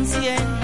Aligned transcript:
inconsciente, 0.00 0.59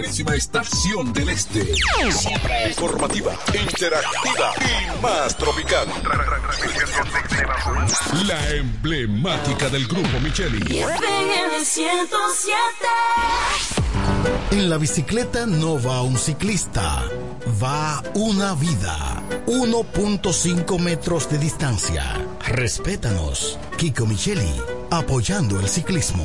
primerísima 0.00 0.34
estación 0.34 1.12
del 1.12 1.28
este. 1.28 1.74
Siempre 2.10 2.68
Informativa, 2.68 3.38
interactiva 3.52 4.54
y 4.60 5.02
más 5.02 5.36
tropical. 5.36 5.86
La 8.26 8.50
emblemática 8.50 9.68
del 9.68 9.86
grupo 9.86 10.18
Micheli. 10.22 10.78
FM 10.78 11.64
107. 11.64 12.56
En 14.52 14.70
la 14.70 14.78
bicicleta 14.78 15.44
no 15.46 15.80
va 15.82 16.00
un 16.00 16.16
ciclista, 16.16 17.04
va 17.62 18.02
una 18.14 18.54
vida. 18.54 19.22
1.5 19.46 20.78
metros 20.78 21.28
de 21.30 21.38
distancia. 21.38 22.04
Respétanos. 22.46 23.58
Kiko 23.76 24.06
Micheli, 24.06 24.50
apoyando 24.90 25.60
el 25.60 25.68
ciclismo. 25.68 26.24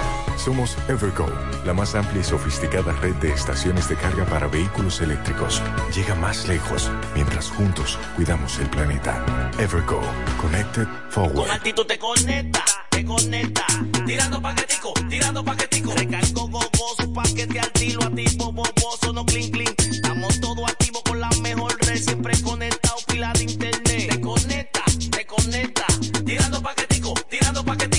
Somos 0.37 0.75
Evergo, 0.87 1.27
la 1.65 1.73
más 1.73 1.95
amplia 1.95 2.21
y 2.21 2.23
sofisticada 2.23 2.93
red 2.93 3.13
de 3.15 3.31
estaciones 3.31 3.87
de 3.89 3.95
carga 3.95 4.25
para 4.25 4.47
vehículos 4.47 4.99
eléctricos. 5.01 5.61
Llega 5.95 6.15
más 6.15 6.47
lejos 6.47 6.89
mientras 7.13 7.49
juntos 7.49 7.99
cuidamos 8.15 8.57
el 8.59 8.69
planeta. 8.69 9.51
Evergo, 9.59 10.01
Connected 10.41 10.87
Forward. 11.09 11.35
Con 11.35 11.51
actitud 11.51 11.85
te 11.85 11.99
conecta, 11.99 12.65
te 12.89 13.05
conecta. 13.05 13.65
Tirando 14.05 14.41
paquetico, 14.41 14.93
tirando 15.09 15.43
paquetico. 15.43 15.93
Recargo 15.93 16.47
gogoso, 16.47 17.13
paquete 17.13 17.59
al 17.59 17.71
tiro, 17.71 18.03
activo, 18.03 18.51
boboso, 18.51 19.13
no 19.13 19.25
clean, 19.25 19.51
clean. 19.51 19.75
Estamos 19.77 20.39
todos 20.39 20.69
activos 20.69 21.03
con 21.03 21.19
la 21.19 21.29
mejor 21.41 21.77
red, 21.85 22.01
siempre 22.01 22.33
conectado, 22.41 22.95
pila 23.07 23.31
de 23.33 23.43
internet. 23.43 24.09
Te 24.09 24.21
conecta, 24.21 24.83
te 25.11 25.25
conecta. 25.25 25.85
Tirando 26.25 26.61
paquetico, 26.61 27.13
tirando 27.29 27.63
paquetico. 27.63 27.90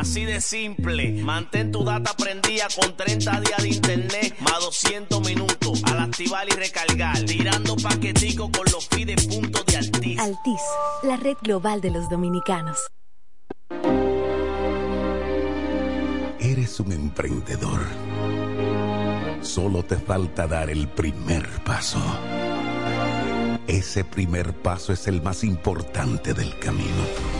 Así 0.00 0.24
de 0.24 0.40
simple. 0.40 1.12
Mantén 1.22 1.70
tu 1.70 1.84
data 1.84 2.14
prendida 2.16 2.68
con 2.74 2.96
30 2.96 3.40
días 3.40 3.62
de 3.62 3.68
internet, 3.68 4.34
más 4.40 4.58
200 4.60 5.20
minutos. 5.28 5.82
Al 5.84 5.98
activar 5.98 6.48
y 6.48 6.52
recargar. 6.52 7.22
Tirando 7.26 7.76
paquetico 7.76 8.50
con 8.50 8.64
los 8.72 8.88
fides 8.88 9.26
puntos 9.26 9.62
de 9.66 9.76
Altis. 9.76 10.18
Altis, 10.18 10.62
la 11.02 11.18
red 11.18 11.36
global 11.42 11.82
de 11.82 11.90
los 11.90 12.08
dominicanos. 12.08 12.78
Eres 16.38 16.80
un 16.80 16.92
emprendedor. 16.92 17.82
Solo 19.42 19.82
te 19.82 19.96
falta 19.96 20.46
dar 20.46 20.70
el 20.70 20.88
primer 20.88 21.46
paso. 21.62 22.00
Ese 23.66 24.04
primer 24.04 24.54
paso 24.54 24.94
es 24.94 25.06
el 25.08 25.20
más 25.20 25.44
importante 25.44 26.32
del 26.32 26.58
camino. 26.58 27.39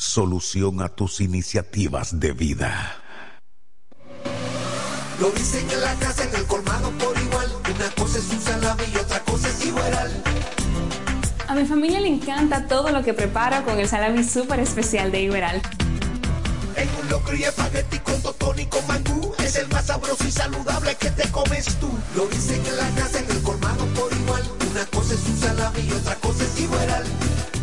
solución 0.00 0.80
a 0.80 0.88
tus 0.88 1.20
iniciativas 1.20 2.18
de 2.18 2.32
vida. 2.32 2.96
Lo 5.20 5.30
dicen 5.32 5.68
en 5.70 5.80
la 5.82 5.94
casa, 5.96 6.24
en 6.24 6.34
el 6.36 6.46
colmado 6.46 6.90
por 6.92 7.16
igual. 7.18 7.46
Una 7.74 7.90
cosa 7.90 8.18
es 8.18 8.30
un 8.30 8.40
salami 8.40 8.82
y 8.94 8.96
otra 8.96 9.20
cosa 9.20 9.48
es 9.48 9.66
igual. 9.66 10.22
A 11.46 11.54
mi 11.54 11.66
familia 11.66 12.00
le 12.00 12.08
encanta 12.08 12.66
todo 12.66 12.90
lo 12.90 13.02
que 13.02 13.12
prepara 13.12 13.62
con 13.62 13.78
el 13.78 13.86
salami 13.86 14.24
súper 14.24 14.60
especial 14.60 15.12
de 15.12 15.20
Iberal. 15.20 15.60
En 16.76 16.88
un 17.02 17.10
locro 17.10 17.36
y 17.36 17.44
espagueti 17.44 17.98
con 17.98 18.22
totón 18.22 18.58
y 18.58 18.64
con 18.66 18.86
mangú. 18.86 19.34
Es 19.38 19.56
el 19.56 19.68
más 19.68 19.84
sabroso 19.84 20.24
y 20.26 20.30
saludable 20.30 20.94
que 20.94 21.10
te 21.10 21.30
comes 21.30 21.66
tú. 21.78 21.90
Lo 22.16 22.26
dicen 22.26 22.64
en 22.64 22.76
la 22.78 22.88
casa, 22.94 23.18
en 23.18 23.30
el 23.30 23.42
colmado 23.42 23.84
por 23.88 24.10
igual. 24.14 24.42
Una 24.70 24.86
cosa 24.86 25.12
es 25.12 25.26
un 25.26 25.36
salami 25.36 25.80
y 25.80 25.92
otra 25.92 26.14
cosa 26.14 26.42
es 26.42 26.58
igual. 26.58 27.04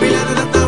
Pila 0.00 0.24
de 0.24 0.63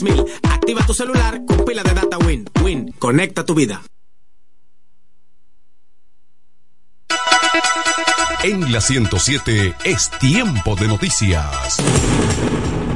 200 0.00 0.24
3000 0.24 0.40
Activa 0.42 0.86
tu 0.86 0.94
celular 0.94 1.40
con 1.46 1.64
pila 1.64 1.82
de 1.82 1.94
data 1.94 2.18
Win. 2.18 2.48
Win, 2.62 2.92
conecta 2.98 3.44
tu 3.44 3.54
vida. 3.54 3.82
En 8.42 8.72
la 8.72 8.80
107 8.80 9.74
es 9.84 10.10
tiempo 10.20 10.76
de 10.76 10.88
noticias. 10.88 11.80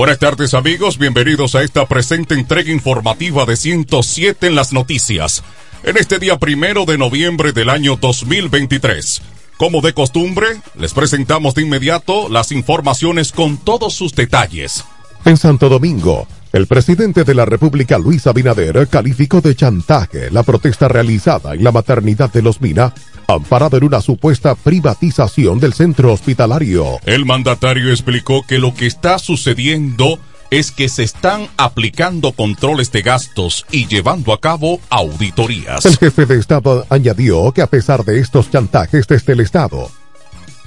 Buenas 0.00 0.18
tardes 0.18 0.54
amigos, 0.54 0.96
bienvenidos 0.96 1.54
a 1.54 1.62
esta 1.62 1.86
presente 1.86 2.32
entrega 2.32 2.72
informativa 2.72 3.44
de 3.44 3.54
107 3.54 4.46
en 4.46 4.54
las 4.54 4.72
noticias, 4.72 5.44
en 5.82 5.98
este 5.98 6.18
día 6.18 6.38
primero 6.38 6.86
de 6.86 6.96
noviembre 6.96 7.52
del 7.52 7.68
año 7.68 7.96
2023. 7.96 9.20
Como 9.58 9.82
de 9.82 9.92
costumbre, 9.92 10.46
les 10.74 10.94
presentamos 10.94 11.54
de 11.54 11.64
inmediato 11.64 12.30
las 12.30 12.50
informaciones 12.50 13.30
con 13.30 13.58
todos 13.58 13.92
sus 13.92 14.14
detalles. 14.14 14.86
En 15.26 15.36
Santo 15.36 15.68
Domingo, 15.68 16.26
el 16.52 16.66
presidente 16.66 17.22
de 17.22 17.34
la 17.34 17.44
República, 17.44 17.96
Luis 17.98 18.26
Abinader, 18.26 18.88
calificó 18.88 19.40
de 19.40 19.54
chantaje 19.54 20.30
la 20.30 20.42
protesta 20.42 20.88
realizada 20.88 21.54
en 21.54 21.62
la 21.62 21.70
maternidad 21.70 22.32
de 22.32 22.42
Los 22.42 22.60
Mina, 22.60 22.92
amparado 23.28 23.76
en 23.76 23.84
una 23.84 24.00
supuesta 24.00 24.56
privatización 24.56 25.60
del 25.60 25.74
centro 25.74 26.12
hospitalario. 26.12 26.98
El 27.06 27.24
mandatario 27.24 27.90
explicó 27.90 28.42
que 28.42 28.58
lo 28.58 28.74
que 28.74 28.86
está 28.86 29.20
sucediendo 29.20 30.18
es 30.50 30.72
que 30.72 30.88
se 30.88 31.04
están 31.04 31.46
aplicando 31.56 32.32
controles 32.32 32.90
de 32.90 33.02
gastos 33.02 33.64
y 33.70 33.86
llevando 33.86 34.32
a 34.32 34.40
cabo 34.40 34.80
auditorías. 34.90 35.86
El 35.86 35.98
jefe 35.98 36.26
de 36.26 36.40
Estado 36.40 36.84
añadió 36.90 37.52
que 37.52 37.62
a 37.62 37.68
pesar 37.68 38.04
de 38.04 38.18
estos 38.18 38.50
chantajes 38.50 39.06
desde 39.06 39.34
el 39.34 39.40
Estado, 39.40 39.88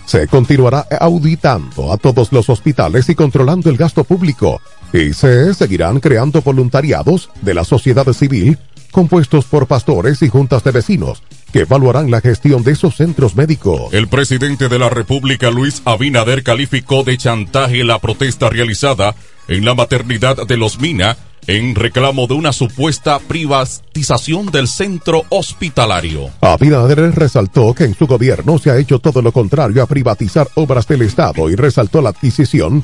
se 0.05 0.27
continuará 0.27 0.87
auditando 1.01 1.91
a 1.91 1.97
todos 1.97 2.31
los 2.31 2.49
hospitales 2.49 3.09
y 3.09 3.15
controlando 3.15 3.69
el 3.69 3.75
gasto 3.75 4.05
público 4.05 4.61
y 4.93 5.13
se 5.13 5.53
seguirán 5.53 5.99
creando 5.99 6.41
voluntariados 6.41 7.29
de 7.41 7.53
la 7.53 7.65
sociedad 7.65 8.11
civil 8.13 8.57
compuestos 8.91 9.45
por 9.45 9.65
pastores 9.67 10.21
y 10.21 10.29
juntas 10.29 10.63
de 10.63 10.71
vecinos 10.71 11.23
que 11.51 11.61
evaluarán 11.61 12.09
la 12.09 12.21
gestión 12.21 12.63
de 12.63 12.71
esos 12.71 12.95
centros 12.95 13.35
médicos. 13.35 13.93
El 13.93 14.07
presidente 14.07 14.69
de 14.69 14.79
la 14.79 14.89
República, 14.89 15.51
Luis 15.51 15.81
Abinader, 15.85 16.43
calificó 16.43 17.03
de 17.03 17.17
chantaje 17.17 17.83
la 17.83 17.99
protesta 17.99 18.49
realizada 18.49 19.15
en 19.47 19.65
la 19.65 19.75
maternidad 19.75 20.47
de 20.47 20.57
Los 20.57 20.79
Mina 20.79 21.17
en 21.47 21.75
reclamo 21.75 22.27
de 22.27 22.33
una 22.33 22.53
supuesta 22.53 23.19
privatización 23.19 24.47
del 24.47 24.67
centro 24.67 25.23
hospitalario. 25.29 26.29
Abinader 26.41 27.13
resaltó 27.13 27.73
que 27.73 27.83
en 27.83 27.95
su 27.95 28.07
gobierno 28.07 28.57
se 28.57 28.71
ha 28.71 28.77
hecho 28.77 28.99
todo 28.99 29.21
lo 29.21 29.31
contrario 29.31 29.83
a 29.83 29.87
privatizar 29.87 30.47
obras 30.55 30.87
del 30.87 31.01
Estado 31.01 31.49
y 31.49 31.55
resaltó 31.55 32.01
la 32.01 32.09
adquisición 32.09 32.83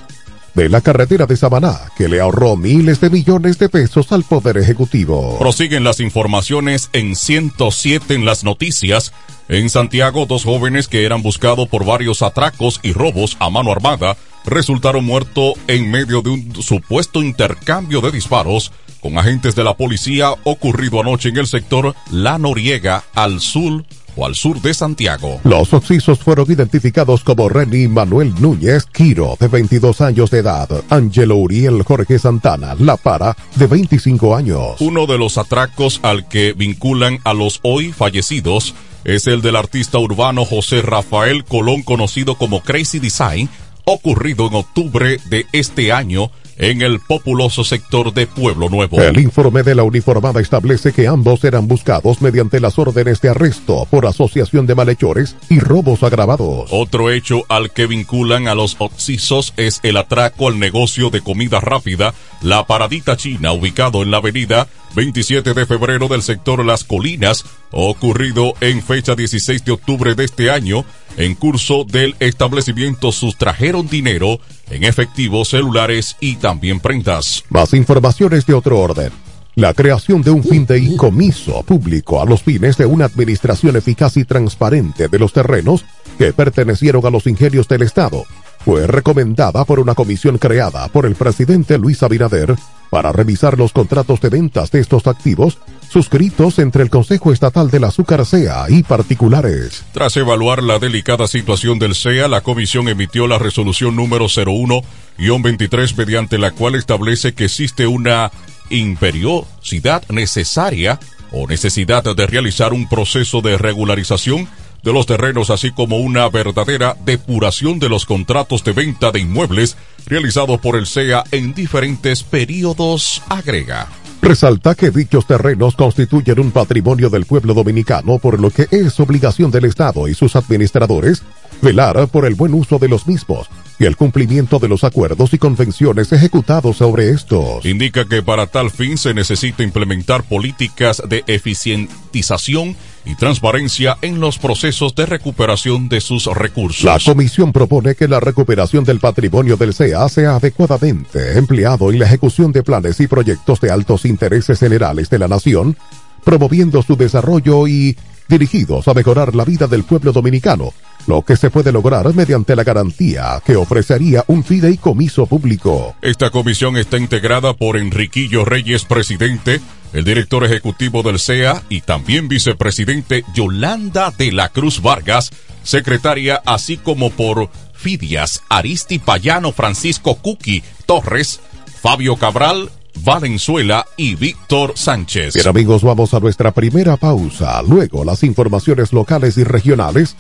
de 0.59 0.67
la 0.67 0.81
carretera 0.81 1.25
de 1.25 1.37
Samaná, 1.37 1.79
que 1.95 2.09
le 2.09 2.19
ahorró 2.19 2.57
miles 2.57 2.99
de 2.99 3.09
millones 3.09 3.59
de 3.59 3.69
pesos 3.69 4.11
al 4.11 4.25
Poder 4.25 4.57
Ejecutivo. 4.57 5.39
Prosiguen 5.39 5.85
las 5.85 6.01
informaciones 6.01 6.89
en 6.91 7.15
107 7.15 8.13
en 8.13 8.25
las 8.25 8.43
noticias. 8.43 9.13
En 9.47 9.69
Santiago, 9.69 10.25
dos 10.25 10.43
jóvenes 10.43 10.89
que 10.89 11.05
eran 11.05 11.21
buscados 11.21 11.69
por 11.69 11.85
varios 11.85 12.21
atracos 12.21 12.81
y 12.83 12.91
robos 12.91 13.37
a 13.39 13.49
mano 13.49 13.71
armada 13.71 14.17
resultaron 14.45 15.05
muertos 15.05 15.53
en 15.67 15.89
medio 15.91 16.21
de 16.21 16.31
un 16.31 16.61
supuesto 16.61 17.23
intercambio 17.23 18.01
de 18.01 18.11
disparos 18.11 18.73
con 18.99 19.17
agentes 19.17 19.55
de 19.55 19.63
la 19.63 19.77
policía 19.77 20.33
ocurrido 20.43 20.99
anoche 20.99 21.29
en 21.29 21.37
el 21.37 21.47
sector 21.47 21.95
La 22.11 22.37
Noriega, 22.37 23.05
al 23.15 23.39
sur 23.39 23.85
al 24.25 24.35
sur 24.35 24.61
de 24.61 24.73
Santiago. 24.73 25.39
Los 25.43 25.73
occisos 25.73 26.19
fueron 26.19 26.51
identificados 26.51 27.23
como 27.23 27.49
Reni 27.49 27.87
Manuel 27.87 28.33
Núñez 28.39 28.85
Quiro, 28.85 29.37
de 29.39 29.47
22 29.47 30.01
años 30.01 30.31
de 30.31 30.39
edad, 30.39 30.69
Angelo 30.89 31.35
Uriel 31.37 31.83
Jorge 31.83 32.19
Santana 32.19 32.75
La 32.79 32.97
Para, 32.97 33.35
de 33.55 33.67
25 33.67 34.35
años. 34.35 34.79
Uno 34.79 35.05
de 35.05 35.17
los 35.17 35.37
atracos 35.37 35.99
al 36.03 36.27
que 36.27 36.53
vinculan 36.53 37.19
a 37.23 37.33
los 37.33 37.59
hoy 37.63 37.91
fallecidos 37.91 38.73
es 39.03 39.27
el 39.27 39.41
del 39.41 39.55
artista 39.55 39.97
urbano 39.97 40.45
José 40.45 40.81
Rafael 40.81 41.45
Colón, 41.45 41.83
conocido 41.83 42.35
como 42.35 42.61
Crazy 42.61 42.99
Design, 42.99 43.49
ocurrido 43.85 44.47
en 44.47 44.55
octubre 44.55 45.19
de 45.29 45.45
este 45.51 45.91
año 45.91 46.31
en 46.59 46.81
el 46.81 46.99
populoso 46.99 47.63
sector 47.63 48.13
de 48.13 48.27
Pueblo 48.27 48.69
Nuevo. 48.69 49.01
El 49.01 49.19
informe 49.19 49.63
de 49.63 49.75
la 49.75 49.83
uniformada 49.83 50.41
establece 50.41 50.91
que 50.91 51.07
ambos 51.07 51.43
eran 51.45 51.67
buscados 51.67 52.21
mediante 52.21 52.59
las 52.59 52.77
órdenes 52.77 53.21
de 53.21 53.29
arresto 53.29 53.87
por 53.89 54.05
asociación 54.05 54.67
de 54.67 54.75
malhechores 54.75 55.35
y 55.49 55.59
robos 55.59 56.03
agravados. 56.03 56.69
Otro 56.71 57.09
hecho 57.09 57.43
al 57.47 57.71
que 57.71 57.87
vinculan 57.87 58.47
a 58.47 58.55
los 58.55 58.75
occisos 58.79 59.53
es 59.55 59.79
el 59.83 59.97
atraco 59.97 60.49
al 60.49 60.59
negocio 60.59 61.09
de 61.09 61.21
comida 61.21 61.61
rápida, 61.61 62.13
la 62.41 62.67
Paradita 62.67 63.15
China, 63.15 63.53
ubicado 63.53 64.03
en 64.03 64.11
la 64.11 64.17
avenida 64.17 64.67
27 64.95 65.53
de 65.53 65.65
febrero 65.65 66.07
del 66.07 66.21
sector 66.21 66.65
Las 66.65 66.83
Colinas, 66.83 67.45
ocurrido 67.71 68.53
en 68.59 68.81
fecha 68.81 69.15
16 69.15 69.63
de 69.63 69.71
octubre 69.71 70.15
de 70.15 70.25
este 70.25 70.51
año. 70.51 70.83
En 71.17 71.35
curso 71.35 71.85
del 71.85 72.15
establecimiento 72.19 73.11
sustrajeron 73.11 73.87
dinero 73.87 74.39
en 74.69 74.83
efectivo, 74.83 75.45
celulares 75.45 76.15
y 76.19 76.35
también 76.35 76.79
prendas. 76.79 77.43
Más 77.49 77.73
informaciones 77.73 78.45
de 78.45 78.53
otro 78.53 78.79
orden. 78.79 79.11
La 79.55 79.73
creación 79.73 80.21
de 80.21 80.31
un 80.31 80.43
fideicomiso 80.43 81.63
público 81.63 82.21
a 82.21 82.25
los 82.25 82.43
fines 82.43 82.77
de 82.77 82.85
una 82.85 83.05
administración 83.05 83.75
eficaz 83.75 84.15
y 84.15 84.23
transparente 84.23 85.07
de 85.07 85.19
los 85.19 85.33
terrenos 85.33 85.83
que 86.17 86.31
pertenecieron 86.31 87.05
a 87.05 87.09
los 87.09 87.27
ingenios 87.27 87.67
del 87.67 87.81
Estado 87.81 88.23
fue 88.63 88.87
recomendada 88.87 89.65
por 89.65 89.79
una 89.79 89.95
comisión 89.95 90.37
creada 90.37 90.87
por 90.89 91.05
el 91.05 91.15
presidente 91.15 91.77
Luis 91.77 92.03
Abinader 92.03 92.55
para 92.89 93.11
revisar 93.11 93.57
los 93.57 93.71
contratos 93.71 94.21
de 94.21 94.29
ventas 94.29 94.71
de 94.71 94.79
estos 94.79 95.07
activos 95.07 95.57
suscritos 95.89 96.59
entre 96.59 96.83
el 96.83 96.89
Consejo 96.89 97.33
Estatal 97.33 97.69
del 97.69 97.83
Azúcar 97.83 98.25
SEA 98.25 98.65
y 98.69 98.83
particulares. 98.83 99.83
Tras 99.91 100.15
evaluar 100.17 100.61
la 100.61 100.79
delicada 100.79 101.27
situación 101.27 101.79
del 101.79 101.95
SEA, 101.95 102.27
la 102.27 102.41
comisión 102.41 102.87
emitió 102.87 103.27
la 103.27 103.39
resolución 103.39 103.95
número 103.95 104.25
01-23 104.25 105.95
mediante 105.97 106.37
la 106.37 106.51
cual 106.51 106.75
establece 106.75 107.33
que 107.33 107.45
existe 107.45 107.87
una 107.87 108.31
imperiosidad 108.69 110.03
necesaria 110.09 110.99
o 111.31 111.47
necesidad 111.47 112.03
de 112.03 112.27
realizar 112.27 112.73
un 112.73 112.87
proceso 112.87 113.41
de 113.41 113.57
regularización 113.57 114.47
de 114.83 114.93
los 114.93 115.05
terrenos, 115.05 115.49
así 115.49 115.71
como 115.71 115.97
una 115.97 116.29
verdadera 116.29 116.95
depuración 117.05 117.79
de 117.79 117.89
los 117.89 118.05
contratos 118.05 118.63
de 118.63 118.73
venta 118.73 119.11
de 119.11 119.19
inmuebles 119.19 119.77
realizados 120.05 120.59
por 120.59 120.75
el 120.75 120.85
SEA 120.85 121.23
en 121.31 121.53
diferentes 121.53 122.23
periodos, 122.23 123.21
agrega. 123.29 123.87
Resalta 124.21 124.75
que 124.75 124.91
dichos 124.91 125.25
terrenos 125.25 125.75
constituyen 125.75 126.39
un 126.39 126.51
patrimonio 126.51 127.09
del 127.09 127.25
pueblo 127.25 127.53
dominicano, 127.53 128.19
por 128.19 128.39
lo 128.39 128.49
que 128.49 128.67
es 128.71 128.99
obligación 128.99 129.49
del 129.51 129.65
Estado 129.65 130.07
y 130.07 130.13
sus 130.13 130.35
administradores 130.35 131.23
velar 131.61 132.07
por 132.07 132.25
el 132.25 132.35
buen 132.35 132.53
uso 132.53 132.79
de 132.79 132.89
los 132.89 133.07
mismos 133.07 133.49
y 133.79 133.85
el 133.85 133.95
cumplimiento 133.95 134.59
de 134.59 134.67
los 134.67 134.83
acuerdos 134.83 135.33
y 135.33 135.37
convenciones 135.37 136.11
ejecutados 136.11 136.77
sobre 136.77 137.11
estos. 137.11 137.65
Indica 137.65 138.05
que 138.05 138.21
para 138.21 138.45
tal 138.45 138.69
fin 138.71 138.97
se 138.97 139.13
necesita 139.13 139.63
implementar 139.63 140.23
políticas 140.23 141.01
de 141.07 141.23
eficientización 141.27 142.75
y 143.05 143.15
transparencia 143.15 143.97
en 144.01 144.19
los 144.19 144.37
procesos 144.37 144.93
de 144.95 145.05
recuperación 145.05 145.87
de 145.87 146.01
sus 146.01 146.25
recursos. 146.25 146.83
La 146.83 146.99
comisión 146.99 147.53
propone 147.53 147.95
que 147.95 148.09
la 148.09 148.19
recuperación 148.19 148.83
del 148.83 148.99
patrimonio 148.99 149.55
del 149.55 149.73
CEA 149.73 150.09
sea 150.09 150.35
adecuadamente 150.35 151.37
empleado 151.37 151.89
en 151.89 151.99
la 151.99 152.05
ejecución 152.05 152.51
de 152.51 152.63
planes 152.63 152.99
y 152.99 153.07
proyectos 153.07 153.61
de 153.61 153.71
altos 153.71 154.03
intereses 154.03 154.59
generales 154.59 155.09
de 155.09 155.19
la 155.19 155.29
nación, 155.29 155.77
promoviendo 156.25 156.83
su 156.83 156.97
desarrollo 156.97 157.67
y 157.67 157.97
dirigidos 158.27 158.87
a 158.87 158.93
mejorar 158.93 159.35
la 159.35 159.45
vida 159.45 159.67
del 159.67 159.85
pueblo 159.85 160.11
dominicano, 160.11 160.73
lo 161.09 161.23
que 161.23 161.35
se 161.35 161.49
puede 161.49 161.71
lograr 161.71 162.13
mediante 162.13 162.55
la 162.55 162.63
garantía 162.63 163.41
que 163.43 163.55
ofrecería 163.55 164.23
un 164.27 164.43
fideicomiso 164.43 165.25
público. 165.25 165.95
Esta 166.03 166.29
comisión 166.29 166.77
está 166.77 166.99
integrada 166.99 167.53
por 167.53 167.77
Enriquillo 167.77 168.45
Reyes, 168.45 168.85
presidente, 168.85 169.59
el 169.91 170.05
director 170.05 170.45
ejecutivo 170.45 171.01
del 171.01 171.17
CEA 171.17 171.63
y 171.67 171.81
también 171.81 172.27
vicepresidente 172.27 173.25
Yolanda 173.33 174.13
de 174.15 174.31
la 174.31 174.49
Cruz 174.49 174.83
Vargas, 174.83 175.31
secretaria, 175.63 176.43
así 176.45 176.77
como 176.77 177.09
por 177.09 177.49
Fidias, 177.73 178.43
Aristi 178.47 178.99
Payano, 178.99 179.51
Francisco 179.51 180.13
Cuqui 180.15 180.61
Torres, 180.85 181.39
Fabio 181.81 182.17
Cabral, 182.17 182.69
Valenzuela 183.03 183.85
y 183.97 184.13
Víctor 184.13 184.73
Sánchez. 184.75 185.33
Bien 185.33 185.47
amigos, 185.47 185.81
vamos 185.81 186.13
a 186.13 186.19
nuestra 186.19 186.51
primera 186.51 186.97
pausa. 186.97 187.63
Luego 187.63 188.05
las 188.05 188.23
informaciones 188.23 188.93
locales 188.93 189.37
y 189.37 189.43
regionales 189.43 190.15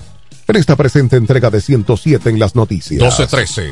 en 0.49 0.55
esta 0.55 0.75
presente 0.75 1.15
entrega 1.15 1.49
de 1.49 1.61
107 1.61 2.29
en 2.29 2.39
las 2.39 2.55
noticias. 2.55 2.99
1213. 3.01 3.71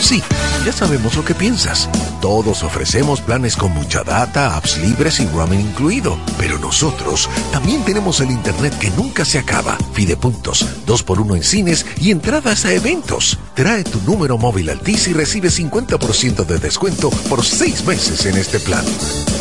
Sí, 0.00 0.22
ya 0.64 0.72
sabemos 0.72 1.16
lo 1.16 1.24
que 1.24 1.34
piensas. 1.34 1.88
Todos 2.20 2.62
ofrecemos 2.62 3.20
planes 3.20 3.56
con 3.56 3.72
mucha 3.72 4.02
data, 4.02 4.56
apps 4.56 4.78
libres 4.78 5.20
y 5.20 5.26
roaming 5.26 5.60
incluido. 5.60 6.18
Pero 6.38 6.58
nosotros 6.58 7.28
también 7.52 7.84
tenemos 7.84 8.20
el 8.20 8.30
internet 8.30 8.78
que 8.78 8.90
nunca 8.90 9.24
se 9.24 9.38
acaba. 9.38 9.76
Fidepuntos, 9.92 10.66
2x1 10.86 11.36
en 11.36 11.42
cines 11.42 11.86
y 12.00 12.10
entradas 12.10 12.64
a 12.64 12.72
eventos. 12.72 13.38
Trae 13.54 13.84
tu 13.84 14.00
número 14.02 14.38
móvil 14.38 14.70
Altis 14.70 15.08
y 15.08 15.12
recibe 15.12 15.48
50% 15.48 16.44
de 16.44 16.58
descuento 16.58 17.10
por 17.28 17.44
6 17.44 17.84
meses 17.86 18.26
en 18.26 18.36
este 18.36 18.60
plan. 18.60 18.84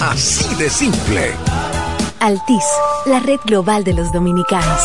Así 0.01 0.55
de 0.55 0.69
simple. 0.69 1.31
Altis, 2.19 2.63
la 3.05 3.19
red 3.19 3.39
global 3.45 3.83
de 3.83 3.93
los 3.93 4.11
dominicanos 4.11 4.81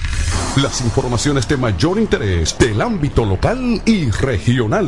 las 0.57 0.81
informaciones 0.81 1.47
de 1.47 1.55
mayor 1.55 1.97
interés 1.97 2.57
del 2.57 2.81
ámbito 2.81 3.23
local 3.23 3.81
y 3.85 4.09
regional. 4.11 4.87